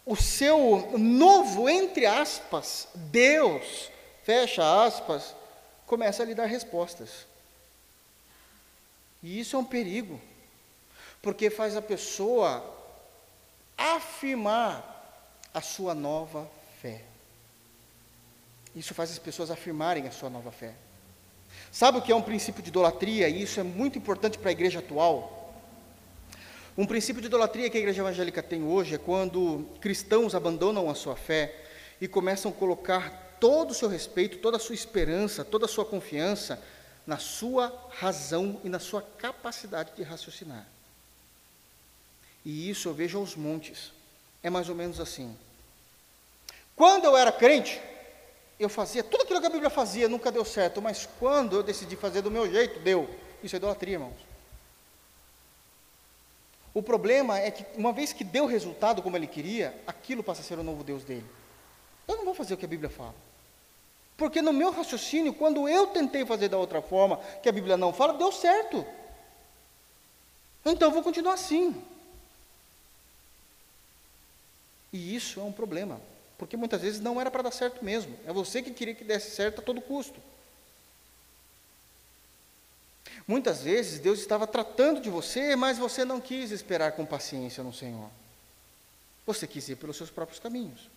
[0.04, 3.90] o seu novo, entre aspas, Deus,
[4.22, 5.34] fecha aspas,
[5.86, 7.26] começa a lhe dar respostas.
[9.22, 10.20] E isso é um perigo,
[11.20, 12.62] porque faz a pessoa
[13.76, 14.92] afirmar
[15.52, 16.48] a sua nova
[16.80, 17.02] fé.
[18.74, 20.74] Isso faz as pessoas afirmarem a sua nova fé.
[21.76, 23.28] Sabe o que é um princípio de idolatria?
[23.28, 25.54] E isso é muito importante para a igreja atual.
[26.74, 30.94] Um princípio de idolatria que a igreja evangélica tem hoje é quando cristãos abandonam a
[30.94, 31.54] sua fé
[32.00, 35.84] e começam a colocar todo o seu respeito, toda a sua esperança, toda a sua
[35.84, 36.58] confiança
[37.06, 40.66] na sua razão e na sua capacidade de raciocinar.
[42.42, 43.92] E isso eu vejo aos montes.
[44.42, 45.36] É mais ou menos assim.
[46.74, 47.78] Quando eu era crente,
[48.58, 51.94] eu fazia tudo aquilo que a Bíblia fazia, nunca deu certo, mas quando eu decidi
[51.96, 53.08] fazer do meu jeito, deu.
[53.42, 54.26] Isso é idolatria, irmãos.
[56.72, 60.44] O problema é que, uma vez que deu resultado como ele queria, aquilo passa a
[60.44, 61.24] ser o novo Deus dele.
[62.06, 63.14] Eu não vou fazer o que a Bíblia fala.
[64.16, 67.92] Porque no meu raciocínio, quando eu tentei fazer da outra forma, que a Bíblia não
[67.92, 68.86] fala, deu certo.
[70.64, 71.74] Então eu vou continuar assim.
[74.92, 76.00] E isso é um problema.
[76.38, 78.16] Porque muitas vezes não era para dar certo mesmo.
[78.26, 80.20] É você que queria que desse certo a todo custo.
[83.26, 87.72] Muitas vezes Deus estava tratando de você, mas você não quis esperar com paciência no
[87.72, 88.10] Senhor.
[89.26, 90.88] Você quis ir pelos seus próprios caminhos.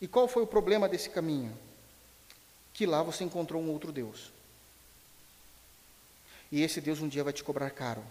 [0.00, 1.56] E qual foi o problema desse caminho?
[2.72, 4.30] Que lá você encontrou um outro Deus.
[6.52, 8.04] E esse Deus um dia vai te cobrar caro.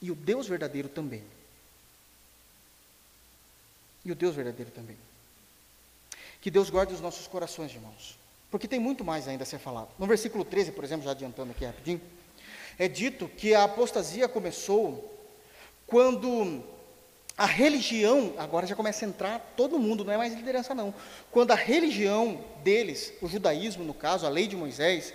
[0.00, 1.24] E o Deus verdadeiro também.
[4.06, 4.96] E o Deus verdadeiro também.
[6.40, 8.16] Que Deus guarde os nossos corações, irmãos.
[8.52, 9.88] Porque tem muito mais ainda a ser falado.
[9.98, 12.00] No versículo 13, por exemplo, já adiantando aqui rapidinho,
[12.78, 15.12] é dito que a apostasia começou
[15.88, 16.62] quando
[17.36, 20.94] a religião, agora já começa a entrar todo mundo, não é mais liderança não.
[21.32, 25.12] Quando a religião deles, o judaísmo no caso, a lei de Moisés,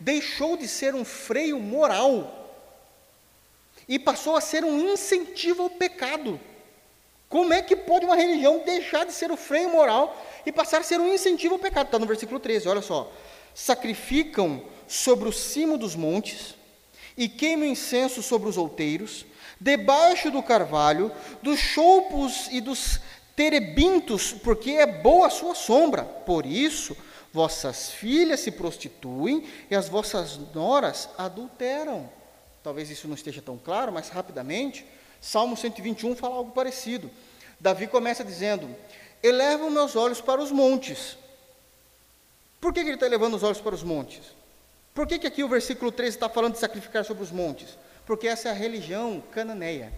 [0.00, 2.50] deixou de ser um freio moral
[3.88, 6.40] e passou a ser um incentivo ao pecado.
[7.34, 10.84] Como é que pode uma religião deixar de ser o freio moral e passar a
[10.84, 11.86] ser um incentivo ao pecado.
[11.86, 13.10] Está no versículo 13, olha só.
[13.52, 16.54] Sacrificam sobre o cimo dos montes
[17.16, 19.26] e queimam incenso sobre os outeiros,
[19.60, 21.10] debaixo do carvalho,
[21.42, 23.00] dos choupos e dos
[23.34, 26.04] terebintos, porque é boa a sua sombra.
[26.04, 26.96] Por isso,
[27.32, 32.08] vossas filhas se prostituem e as vossas noras adulteram.
[32.62, 34.86] Talvez isso não esteja tão claro, mas rapidamente,
[35.24, 37.10] Salmo 121 fala algo parecido.
[37.58, 38.68] Davi começa dizendo:
[39.22, 41.16] elevam meus olhos para os montes.
[42.60, 44.20] Por que, que ele está elevando os olhos para os montes?
[44.94, 47.70] Por que, que aqui o versículo 13 está falando de sacrificar sobre os montes?
[48.04, 49.90] Porque essa é a religião cananeia,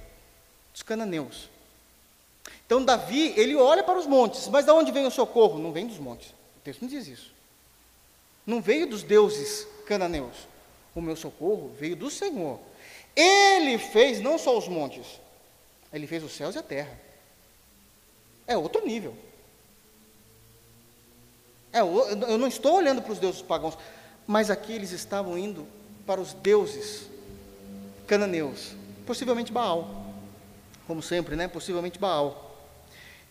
[0.73, 1.51] dos cananeus.
[2.65, 5.59] Então Davi, ele olha para os montes, mas de onde vem o socorro?
[5.59, 6.31] Não vem dos montes.
[6.57, 7.33] O texto não diz isso.
[8.47, 10.37] Não veio dos deuses cananeus.
[10.95, 12.61] O meu socorro veio do Senhor.
[13.17, 15.07] Ele fez não só os montes,
[15.91, 17.01] ele fez os céus e a terra.
[18.47, 19.17] É outro nível.
[21.73, 23.77] É, eu não estou olhando para os deuses pagãos,
[24.27, 25.67] mas aqui eles estavam indo
[26.07, 27.09] para os deuses
[28.07, 28.73] cananeus,
[29.05, 30.07] possivelmente Baal,
[30.87, 31.49] como sempre, né?
[31.49, 32.57] Possivelmente Baal.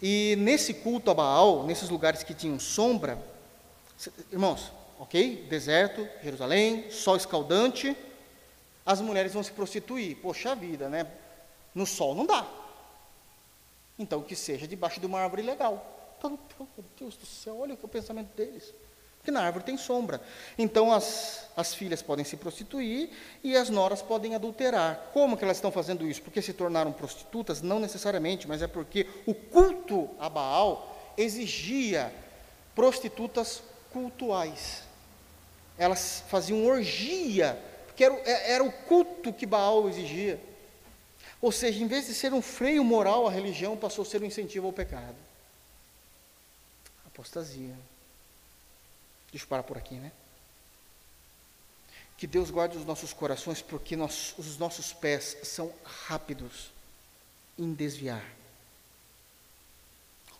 [0.02, 3.18] E nesse culto a Baal, nesses lugares que tinham sombra,
[4.32, 5.48] irmãos, ok?
[5.50, 7.96] Deserto, Jerusalém, sol escaldante,
[8.86, 10.18] as mulheres vão se prostituir.
[10.18, 11.08] Poxa vida, né?
[11.74, 12.48] No sol não dá.
[13.98, 16.16] Então, que seja debaixo de uma árvore legal.
[16.18, 18.74] Então, meu Deus do céu, olha o pensamento deles.
[19.18, 20.22] Porque na árvore tem sombra.
[20.56, 23.10] Então, as, as filhas podem se prostituir
[23.44, 25.10] e as noras podem adulterar.
[25.14, 26.22] Como que elas estão fazendo isso?
[26.22, 27.62] Porque se tornaram prostitutas?
[27.62, 32.14] Não necessariamente, mas é porque o culto a Baal exigia
[32.76, 34.84] prostitutas cultuais.
[35.76, 37.60] Elas faziam orgia,
[37.96, 40.38] porque era, era o culto que Baal exigia.
[41.42, 44.26] Ou seja, em vez de ser um freio moral, a religião passou a ser um
[44.26, 45.16] incentivo ao pecado.
[47.08, 47.74] Apostasia.
[49.32, 50.12] Deixa eu parar por aqui, né?
[52.18, 56.72] Que Deus guarde os nossos corações, porque nós, os nossos pés são rápidos
[57.58, 58.26] em desviar.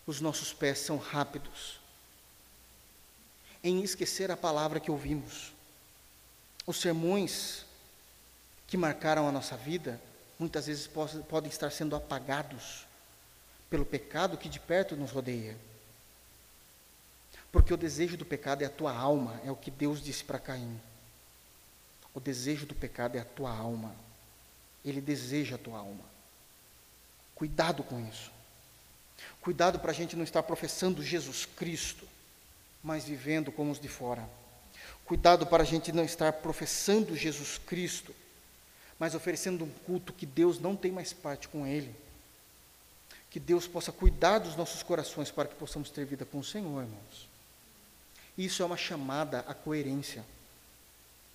[0.06, 1.80] Os nossos pés são rápidos
[3.64, 5.55] em esquecer a palavra que ouvimos.
[6.66, 7.64] Os sermões
[8.66, 10.00] que marcaram a nossa vida
[10.38, 10.88] muitas vezes
[11.28, 12.86] podem estar sendo apagados
[13.70, 15.56] pelo pecado que de perto nos rodeia.
[17.52, 20.38] Porque o desejo do pecado é a tua alma, é o que Deus disse para
[20.38, 20.80] Caim.
[22.12, 23.94] O desejo do pecado é a tua alma.
[24.84, 26.04] Ele deseja a tua alma.
[27.34, 28.30] Cuidado com isso.
[29.40, 32.06] Cuidado para a gente não estar professando Jesus Cristo,
[32.82, 34.28] mas vivendo como os de fora.
[35.06, 38.12] Cuidado para a gente não estar professando Jesus Cristo,
[38.98, 41.94] mas oferecendo um culto que Deus não tem mais parte com ele.
[43.30, 46.82] Que Deus possa cuidar dos nossos corações para que possamos ter vida com o Senhor,
[46.82, 47.28] irmãos.
[48.36, 50.24] Isso é uma chamada à coerência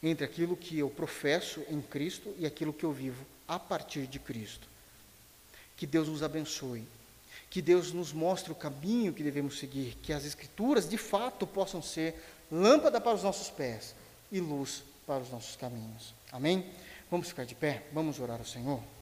[0.03, 4.19] entre aquilo que eu professo em Cristo e aquilo que eu vivo a partir de
[4.19, 4.68] Cristo.
[5.77, 6.85] Que Deus nos abençoe.
[7.49, 11.81] Que Deus nos mostre o caminho que devemos seguir, que as Escrituras de fato possam
[11.81, 12.15] ser
[12.51, 13.95] lâmpada para os nossos pés
[14.31, 16.13] e luz para os nossos caminhos.
[16.31, 16.69] Amém?
[17.09, 18.81] Vamos ficar de pé, vamos orar ao Senhor.